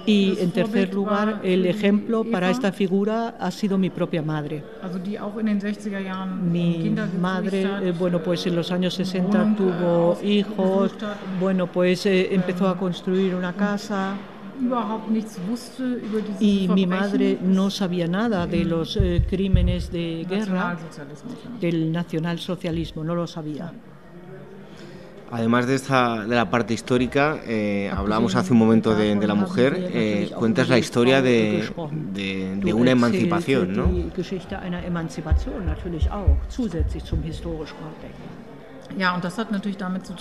[0.05, 4.63] Y en tercer lugar, el ejemplo para esta figura ha sido mi propia madre.
[4.83, 8.95] also die auch in den 60er Jahren Mi madre, eh, bueno, pues en los años
[8.95, 10.91] 60 Wohnung, tuvo hijos,
[11.39, 14.15] bueno, pues eh, empezó a construir una casa
[16.39, 20.77] y mi madre no sabía nada de los eh, crímenes de guerra
[21.59, 23.71] del nacionalsocialismo, no lo sabía.
[25.33, 29.33] Además de, esta, de la parte histórica, eh, hablábamos hace un momento de, de la
[29.47, 31.51] mujer, eh, cuentas la historia de,
[32.13, 33.85] de- de una emancipación, ¿no?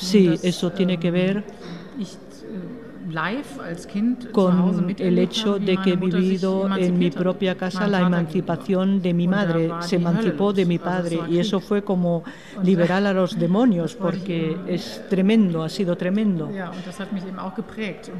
[0.06, 1.44] Sí, eso tiene que ver
[3.08, 7.10] ich live als Kind zu Hause con el hecho de que he vivido en mi
[7.10, 9.70] propia casa la emancipación de mi madre.
[9.80, 12.24] Se emancipó de mi padre y eso fue como
[12.62, 16.50] liberar a los demonios porque es tremendo, ha sido tremendo.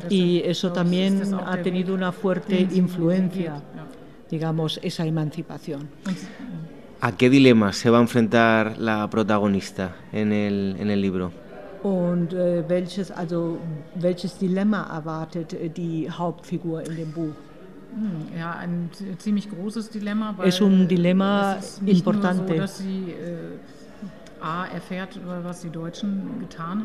[0.09, 3.63] Y eso también ha tenido una fuerte influencia,
[4.31, 5.89] digamos, esa emancipación.
[7.03, 11.33] ¿A qué dilemas se va a enfrentar la protagonista en el, en el libro?
[11.83, 13.59] Und äh, welches, also,
[13.95, 17.35] welches Dilemma erwartet äh, die Hauptfigur in dem Buch?
[17.95, 22.45] hm, ja, ein ziemlich großes Dilemma, weil Es un dilemma es ist nicht importante.
[22.45, 23.59] Nur so, dass sie äh,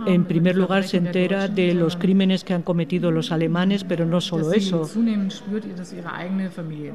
[0.07, 4.21] En primer lugar, se entera de los crímenes que han cometido los alemanes, pero no
[4.21, 4.89] solo eso.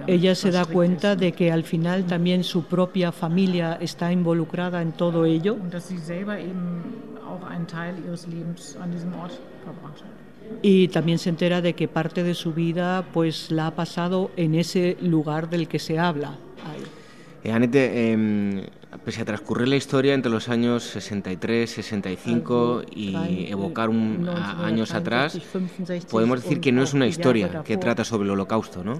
[0.06, 4.92] Ella se da cuenta de que al final también su propia familia está involucrada en
[4.92, 5.56] todo ello
[10.62, 14.54] y también se entera de que parte de su vida pues la ha pasado en
[14.54, 16.36] ese lugar del que se habla.
[16.66, 16.99] ahí.
[17.42, 18.66] Eh, Anete, em,
[19.04, 24.66] pese a transcurrir la historia entre los años 63, 65 y Drei- evocar un, a-
[24.66, 28.30] años 1963, atrás, 65 podemos decir que no es una historia que trata sobre el
[28.32, 28.98] holocausto, ¿no?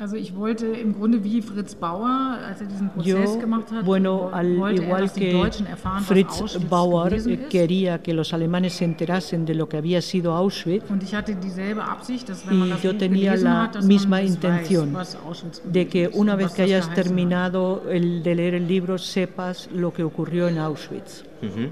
[0.01, 3.83] Also ich wollte im Grunde wie Fritz Bauer, als er diesen Prozess Yo, gemacht hat,
[3.83, 7.09] bueno, al wollte er, igual dass die que Deutschen erfahren, Fritz was Auschwitz Bauer
[7.49, 11.35] quería que los alemanes se enterasen de lo que había sido Auschwitz, Und ich hatte
[11.35, 14.93] dieselbe Absicht, dass wenn man y das yo Buch tenía la hat, dass misma intención
[14.93, 18.53] weiß, was Auschwitz de que una und vez que das hayas terminado el de leer
[18.53, 21.25] el libro sepas lo que ocurrió en Auschwitz.
[21.41, 21.71] Ujú.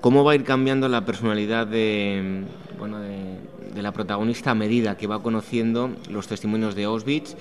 [0.00, 2.44] ¿Cómo va a ir cambiando la personalidad de,
[2.78, 3.38] bueno, de,
[3.74, 7.36] de la protagonista a medida que va conociendo los testimonios de Auschwitz?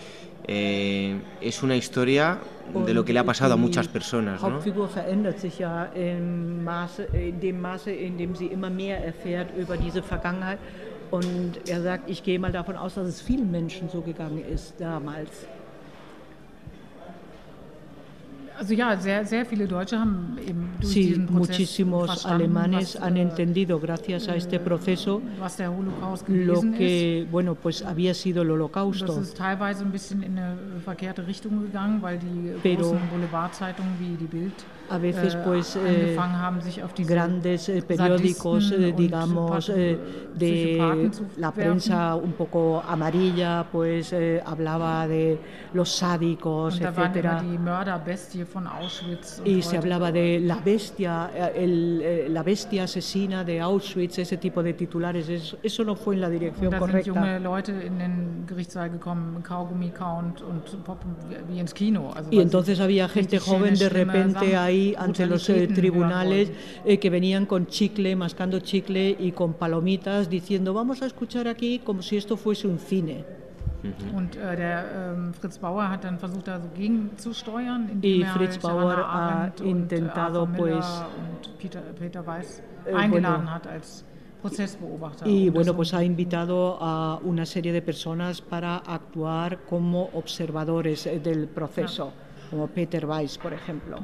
[0.48, 2.38] Eh, es una historia
[2.86, 4.50] de lo que le ha pasado a muchas personas, ¿no?
[4.50, 9.50] Hauptfigur verändert sich ja im Maße, in dem Maße, in dem sie immer mehr erfährt
[9.58, 10.60] über diese Vergangenheit.
[11.10, 14.76] Und er sagt, ich gehe mal davon aus, dass es vielen Menschen so gegangen ist
[14.80, 15.48] damals.
[18.58, 23.02] Also ja, sehr, sehr viele Deutsche haben eben durch sí, diesen Prozess muchísimos alemanes was,
[23.02, 27.32] han entendido gracias a este proceso was der Holocaust lo que ist.
[27.32, 29.08] bueno pues había sido el Holocausto.
[29.08, 33.94] Das ist teilweise ein bisschen in eine verkehrte Richtung gegangen, weil die Pero, großen Boulevardzeitungen
[34.00, 34.54] wie die Bild
[34.90, 36.18] a veces pues eh,
[37.00, 44.14] grandes eh, periódicos eh, digamos de la prensa un poco amarilla pues
[44.46, 45.40] hablaba de
[45.74, 47.44] los sádicos etcétera.
[49.44, 54.74] y se hablaba de la bestia el, la bestia asesina de Auschwitz ese tipo de
[54.74, 55.30] titulares.
[55.30, 57.40] Eso, eso no fue en la dirección correcta.
[62.32, 66.52] y entonces había gente joven de repente ahí ante los eh, tribunales
[66.86, 71.80] eh, que venían con chicle, mascando chicle y con palomitas diciendo vamos a escuchar aquí
[71.80, 73.26] como si esto fuese un cine.
[74.16, 78.34] Und äh, der ähm, Fritz Bauer hat dann versucht, da so gegenzusteuern, indem y er
[78.34, 84.04] Fritz Bauer ha intentado, und, pues, und Peter, Peter Weiss äh, eingeladen bueno, hat als
[84.42, 85.28] Prozessbeobachter.
[85.28, 91.20] Y bueno, pues ha invitado a una serie de personas para actuar como observadores eh,
[91.20, 92.50] del proceso, ja.
[92.50, 93.98] como Peter Weiss, por ejemplo.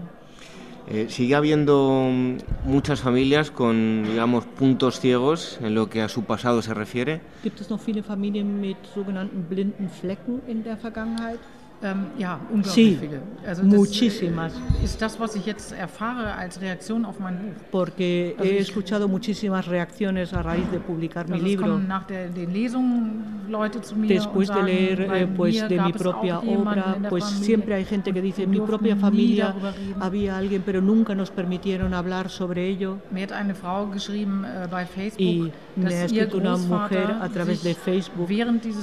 [0.88, 6.24] Eh, sigue habiendo mm, muchas familias con, digamos, puntos ciegos en lo que a su
[6.24, 7.22] pasado se refiere.
[7.44, 11.40] Gibt es noch viele Familien mit sogenannten blinden Flecken in der Vergangenheit?
[11.84, 13.22] Ähm, ja, unglaublich sí, viele.
[13.46, 14.54] Also das muchísimas.
[14.84, 17.62] Ist das, was ich jetzt erfahre als Reaktion auf mein Buch.
[17.72, 21.78] Porque he escuchado muchísimas reacciones a raíz de publicar mi libro.
[21.78, 25.94] Nach der, den Lesungen Leute zu mir Después sagen, de leer eh, pues, de mi
[25.94, 29.54] propia obra, pues siempre hay gente que dice, en mi propia familia
[30.00, 32.98] había alguien, pero nunca nos permitieron hablar sobre ello.
[33.12, 37.30] Me hat eine Frau geschrieben uh, bei Facebook, y me ha escrito una mujer a
[37.30, 38.28] través de Facebook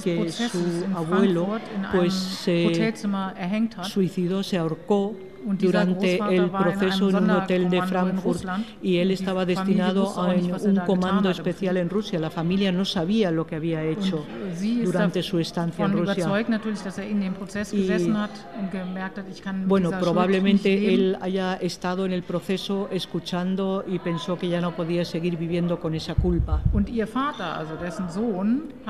[0.05, 1.59] que su abuelo
[1.93, 2.95] pues se
[3.83, 8.45] suicidó, se ahorcó durante el proceso en un hotel de Frankfurt
[8.83, 12.19] y él estaba destinado a un comando especial en Rusia.
[12.19, 14.25] La familia no sabía lo que había hecho
[14.85, 16.27] durante su estancia en Rusia.
[19.67, 25.05] bueno, probablemente él haya estado en el proceso escuchando y pensó que ya no podía
[25.05, 26.63] seguir viviendo con esa culpa.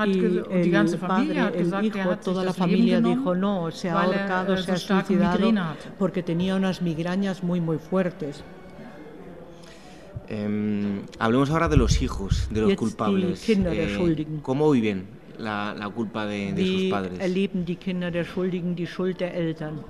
[0.05, 0.11] y
[0.51, 5.51] el padre, el hijo, toda la familia dijo no, se ha ahorcado, se ha suicidado
[5.97, 8.45] porque tenía tenía unas migrañas muy, muy fuertes.
[10.29, 13.43] Eh, hablemos ahora de los hijos, de los culpables.
[13.49, 17.19] Eh, ¿Cómo viven la, la culpa de, de sus padres?
[17.19, 19.83] erleben die Kinder der Schuldigen die Schuld der Eltern?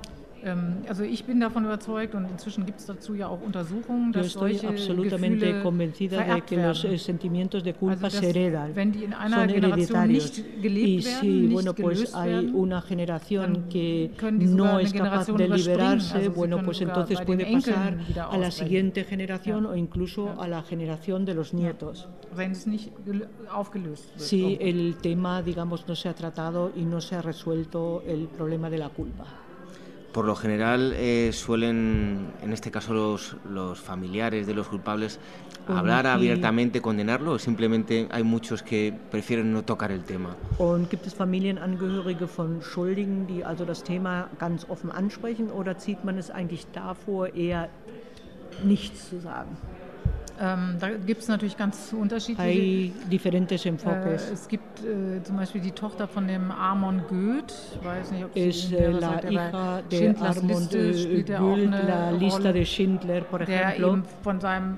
[0.43, 4.33] Ähm, also ich bin davon überzeugt und inzwischen gibt es dazu ja auch Untersuchungen, dass
[4.33, 8.91] Yo estoy absolutamente convencida de que los eh, sentimientos de culpa also, se heredan, wenn
[8.91, 10.39] die in einer son hereditarios.
[10.61, 16.63] Y si bueno, pues hay una generación que no es capaz de liberarse, also bueno,
[16.63, 17.97] pues entonces puede pasar
[18.29, 19.71] a la siguiente generación ja.
[19.71, 20.43] o incluso ja.
[20.43, 22.07] a la generación de los nietos.
[22.35, 22.55] Wird.
[24.15, 28.69] Si el tema, digamos, no se ha tratado y no se ha resuelto el problema
[28.69, 29.25] de la culpa
[30.11, 35.19] por lo general eh, suelen, en este caso los, los familiares de los culpables,
[35.67, 40.35] hablar abiertamente, condenarlo, o simplemente hay muchos que prefieren no tocar el tema.
[40.57, 46.03] Und gibt es Familienangehörige von Schuldigen, die also das Thema ganz offen ansprechen, oder zieht
[46.03, 47.69] man es eigentlich davor, eher
[48.63, 49.57] nichts zu sagen?
[50.41, 52.41] Ähm, da gibt es natürlich ganz unterschiedliche.
[52.41, 54.29] Hay diferentes enfoques.
[54.29, 58.23] Äh, es gibt äh, zum Beispiel die Tochter von dem Armon Goeth, ich weiß nicht,
[58.23, 63.21] ob Sie es äh, la hija de Schindlers Armand Liste Goeth, la Lista de Schindler,
[63.21, 64.77] por der eben von seinem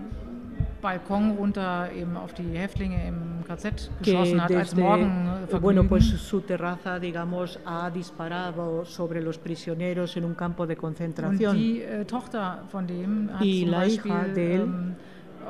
[0.82, 5.62] Balkon runter eben auf die Häftlinge im KZ geschossen hat als Morgenvergnügen.
[5.62, 11.52] Bueno, pues su terraza, digamos, ha disparado sobre los prisioneros en un campo de concentración.
[11.52, 14.96] Und die äh, Tochter von dem hat y zum Beispiel, hija de él, ähm,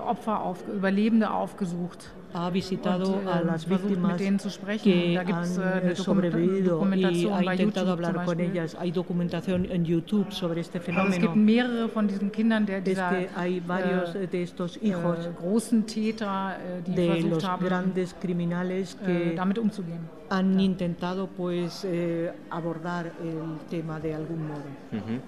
[0.05, 2.11] Opfer auf, Überlebende aufgesucht.
[2.33, 4.83] Ha visitado und, äh, a las víctimas mit denen zu sprechen.
[4.83, 8.77] que da gibt's, han äh, sobrevivido y ha intentado YouTube hablar con ellas.
[8.79, 11.07] Hay documentación en YouTube sobre este fenómeno.
[11.07, 14.43] Also es gibt mehrere von diesen Kindern, der dieser, es que hay varios äh, de
[14.43, 19.35] estos hijos äh, großen Täter, äh, die de versucht los haben, grandes criminales que äh,
[19.35, 20.20] damit umzugehen.
[20.31, 24.63] Han intentado pues eh, abordar el tema de algún modo.
[24.93, 25.19] Uh -huh.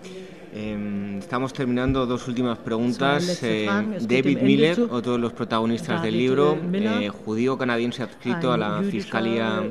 [0.54, 3.44] eh, estamos terminando dos últimas preguntas.
[3.44, 3.68] Eh,
[4.00, 9.62] David Miller, otro de los protagonistas del libro, eh, judío canadiense adscrito a la Fiscalía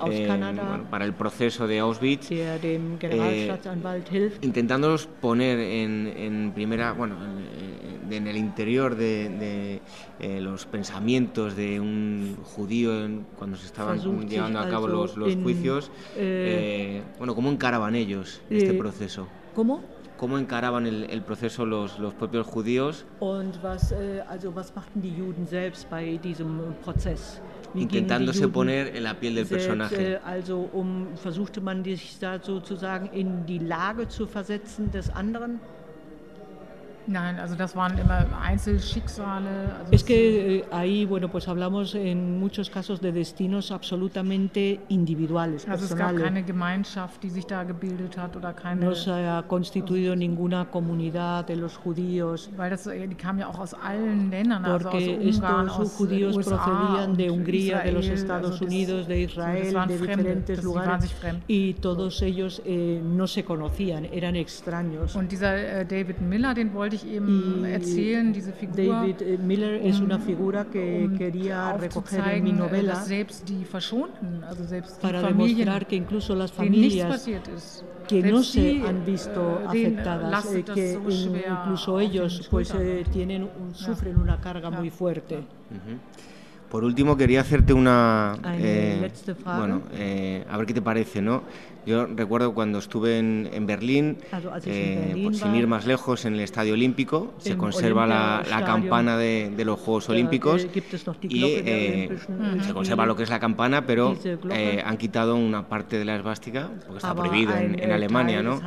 [0.00, 2.30] bueno, para el proceso de Auschwitz,
[4.40, 7.69] intentándonos poner en, en primera, bueno, en,
[8.12, 9.80] en el interior de,
[10.18, 15.34] de los pensamientos de un judío en, cuando se estaban llevando a cabo los, los
[15.36, 19.26] juicios, eh, bueno, ¿cómo encaraban ellos este proceso?
[19.54, 19.82] ¿Cómo?
[20.20, 23.06] cómo encaraban el, el proceso los, los, propios judíos.
[23.20, 27.40] Und was, äh, also was machten die Juden selbst bei diesem Prozess?
[27.72, 30.20] Wie intentándose poner en la piel del personaje.
[30.22, 35.60] Also um, versuchte man sich da sozusagen in die Lage zu versetzen des anderen?
[37.10, 39.74] Nein, also das waren immer Einzelschicksale.
[39.80, 45.66] Also es que eh, ahí, bueno, pues hablamos en muchos casos de destinos absolutamente individuales,
[45.68, 46.14] also personales.
[46.14, 48.84] es gab keine Gemeinschaft, die sich da gebildet hat oder keine.
[48.84, 52.48] No se ha constituido ninguna comunidad de los judíos.
[52.56, 56.36] Weil das, die kamen ja auch aus allen Ländern, also aus Ungarn, estos aus judíos
[56.36, 59.98] USA procedían de Hungría, Israel, de los Estados also das, Unidos, de Israel, de fremde,
[59.98, 61.10] diferentes lugares
[61.48, 65.16] y todos ellos eh, no se conocían, eran extraños.
[65.16, 68.76] Und dieser äh, David Miller, den wollte ich eben erzählen, diese Figur.
[68.94, 73.06] David eh, Miller um, es una figura que um quería recoger en mi novela dass
[73.08, 77.82] selbst die Verschonten, also selbst para die Familien, demostrar que incluso las familias passiert ist,
[78.08, 83.04] que no se die, han visto äh, afectadas, eh, que so incluso ellos pues eh,
[83.12, 85.44] tienen un- sufren una carga muy fuerte.
[86.70, 88.34] Por último, quería hacerte una...
[88.44, 89.12] Eine eh,
[89.44, 91.42] bueno, eh, a ver qué te parece, ¿no?
[91.86, 94.18] Yo recuerdo cuando estuve en, en Berlín,
[94.64, 99.64] eh, sin ir más lejos, en el Estadio Olímpico, se conserva la, campana de, de
[99.64, 100.66] los Juegos Olímpicos
[101.22, 104.16] y eh, Olympischen se conserva lo que es la campana, pero
[104.50, 108.60] eh, han quitado una parte de la esvástica, porque está prohibido en, Alemania, ¿no?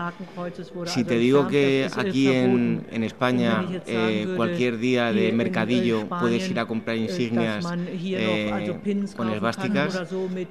[0.86, 6.60] Si te digo que aquí en, en España, eh, cualquier día de mercadillo puedes ir
[6.60, 8.78] a comprar insignias eh,
[9.16, 10.02] con esvásticas,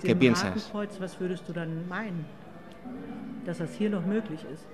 [0.02, 0.72] ¿qué piensas?
[3.44, 4.64] Dass das hier noch möglich ist?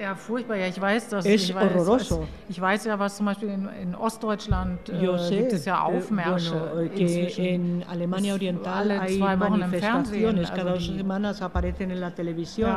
[0.00, 0.56] Ja, furchtbar.
[0.56, 1.24] Ja, ich weiß das.
[1.24, 2.22] Es ich, weiß, horroroso.
[2.22, 5.82] es- ich weiß ja, was zum Beispiel in, in Ostdeutschland äh, sé gibt es ja
[5.82, 6.54] Aufmärsche.
[6.74, 10.88] bueno, que en Alemania Oriental alle hay zwei Wochen im manifestaciones, Fernsehen, cada also dos
[10.88, 12.70] die- semanas aparecen en la televisión.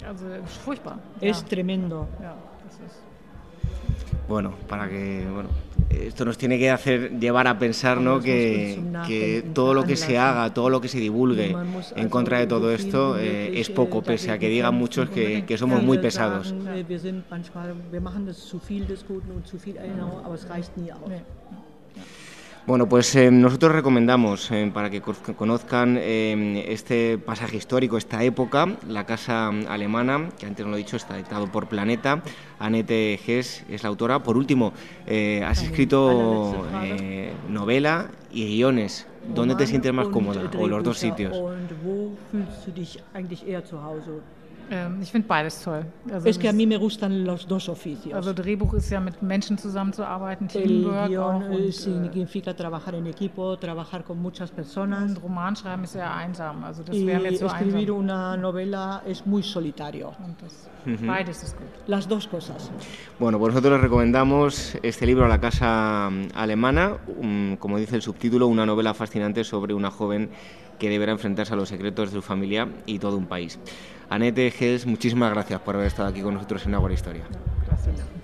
[0.00, 0.98] Ja, also es furchtbar.
[1.20, 1.46] Es ja.
[1.48, 2.06] tremendo.
[2.20, 2.34] Ja,
[2.64, 3.02] das ist.
[4.28, 5.50] Bueno, para que bueno,
[6.02, 8.20] esto nos tiene que hacer llevar a pensar, ¿no?
[8.20, 11.54] Que, que todo lo que se haga, todo lo que se divulgue
[11.96, 15.58] en contra de todo esto eh, es poco, pese a que digan muchos que, que
[15.58, 16.54] somos muy pesados.
[22.66, 28.24] Bueno, pues eh, nosotros recomendamos, eh, para que co- conozcan eh, este pasaje histórico, esta
[28.24, 32.22] época, la casa alemana, que antes no lo he dicho, está editado por Planeta.
[32.58, 34.22] Annette Hess es la autora.
[34.22, 34.72] Por último,
[35.06, 36.62] eh, has escrito
[37.50, 39.06] novela y guiones.
[39.34, 40.50] ¿Dónde te sientes más cómoda?
[40.54, 41.42] ¿O los dos sitios?
[44.70, 44.86] Eher?
[44.86, 45.84] Ähm, ich finde beides toll.
[46.12, 48.14] Also Es que a mí me gustan los dos oficios.
[48.14, 52.54] Also Drehbuch ist ja mit Menschen zusammenzuarbeiten, El Teamwork guion auch eh, und, äh, significa
[52.54, 55.10] trabajar en equipo, trabajar con muchas personas.
[55.10, 56.64] und Roman schreiben ist sehr einsam.
[56.64, 57.96] Also das Y wäre mir zu escribir einsam.
[57.96, 60.12] una novela es muy solitario.
[60.24, 60.68] Und das.
[60.84, 61.66] Beides ist gut.
[61.86, 62.70] Las dos cosas.
[63.18, 68.48] Bueno, pues nosotros les recomendamos este libro, La Casa Alemana, un- como dice el subtítulo,
[68.48, 70.28] una novela fascinante sobre una joven
[70.78, 73.58] que deberá enfrentarse a los secretos de su familia y todo un país.
[74.08, 77.24] Anette Hels, muchísimas gracias por haber estado aquí con nosotros en Agua Historia.
[77.66, 78.23] Gracias.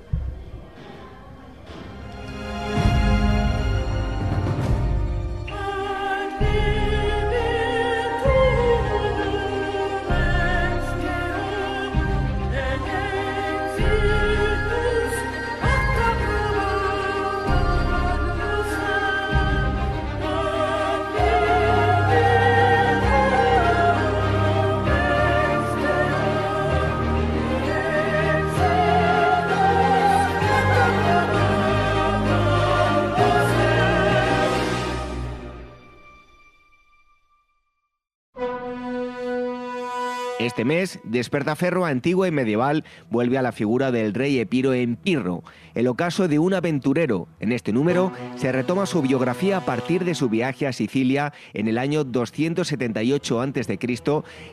[40.61, 45.43] Este mes, Despertaferro antigua y medieval vuelve a la figura del rey Epiro en Pirro,
[45.75, 47.29] el ocaso de un aventurero.
[47.41, 51.67] En este número se retoma su biografía a partir de su viaje a Sicilia en
[51.67, 53.79] el año 278 a.C.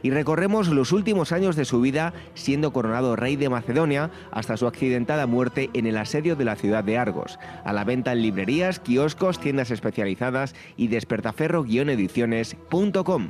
[0.02, 4.66] y recorremos los últimos años de su vida siendo coronado rey de Macedonia hasta su
[4.66, 7.38] accidentada muerte en el asedio de la ciudad de Argos.
[7.66, 13.30] A la venta en librerías, kioscos, tiendas especializadas y despertaferro-ediciones.com.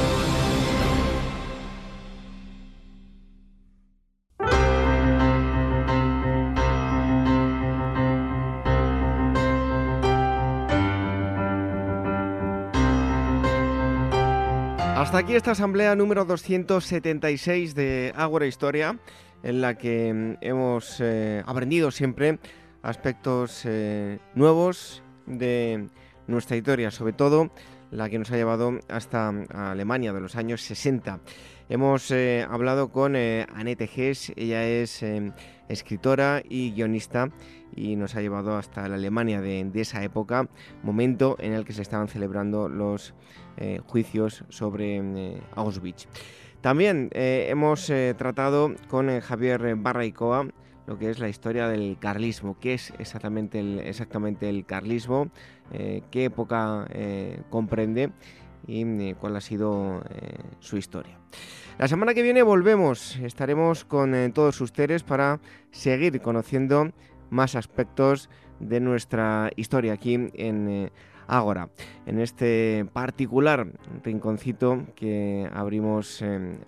[15.11, 18.97] Hasta aquí esta asamblea número 276 de Ágora Historia,
[19.43, 22.39] en la que mm, hemos eh, aprendido siempre
[22.81, 25.89] aspectos eh, nuevos de
[26.27, 27.51] nuestra historia, sobre todo
[27.91, 31.19] la que nos ha llevado hasta Alemania de los años 60.
[31.71, 35.01] Hemos eh, hablado con Annette Hess, ella es
[35.69, 37.29] escritora y guionista
[37.73, 40.49] y nos ha llevado hasta la Alemania de, esa época,
[40.83, 43.13] momento en el que se estaban celebrando los
[43.55, 46.07] eh, juicios sobre eh, Auschwitz.
[46.59, 50.47] También eh, hemos tratado con Javier Barraicoa
[50.87, 55.31] lo que es la historia del carlismo, qué es exactamente el, exactamente el carlismo,
[55.71, 56.85] qué época
[57.49, 58.11] comprende
[58.67, 60.03] y cuál ha sido
[60.59, 61.17] su historia.
[61.77, 65.39] La semana que viene volvemos, estaremos con todos ustedes para
[65.71, 66.91] seguir conociendo
[67.29, 68.29] más aspectos
[68.59, 70.91] de nuestra historia aquí en eh,
[71.27, 71.69] Ágora,
[72.05, 73.67] en este particular
[74.03, 76.59] rinconcito que abrimos en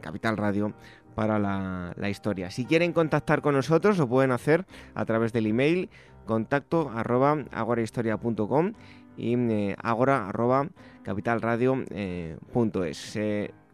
[0.00, 0.74] Capital Radio
[1.14, 2.50] para la, historia.
[2.50, 5.90] Si quieren contactar con nosotros, lo pueden hacer a través del email
[6.26, 8.72] contacto arroba agorahistoria.com
[9.16, 10.68] y eh, agora arroba.
[11.04, 12.36] Eh,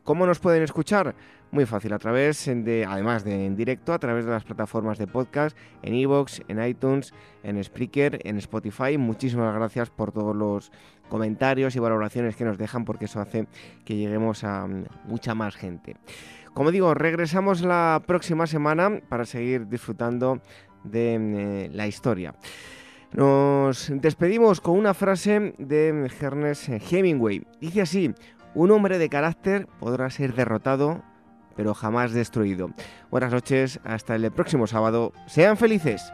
[0.07, 1.17] ¿Cómo nos pueden escuchar?
[1.51, 5.09] Muy fácil, a través de, además de en directo, a través de las plataformas de
[5.09, 7.13] podcast, en Evox, en iTunes,
[7.43, 8.99] en Spreaker, en Spotify.
[8.99, 10.71] Muchísimas gracias por todos los
[11.09, 13.49] comentarios y valoraciones que nos dejan, porque eso hace
[13.85, 15.97] que lleguemos a mm, mucha más gente.
[16.55, 20.41] Como digo, regresamos la próxima semana para seguir disfrutando
[20.85, 22.37] de mm, eh, la historia.
[23.13, 27.47] Nos despedimos con una frase de Ernest Hemingway.
[27.61, 28.15] Dice así,
[28.57, 31.03] un hombre de carácter podrá ser derrotado
[31.55, 32.71] pero jamás destruido.
[33.11, 35.13] Buenas noches, hasta el próximo sábado.
[35.27, 36.13] Sean felices.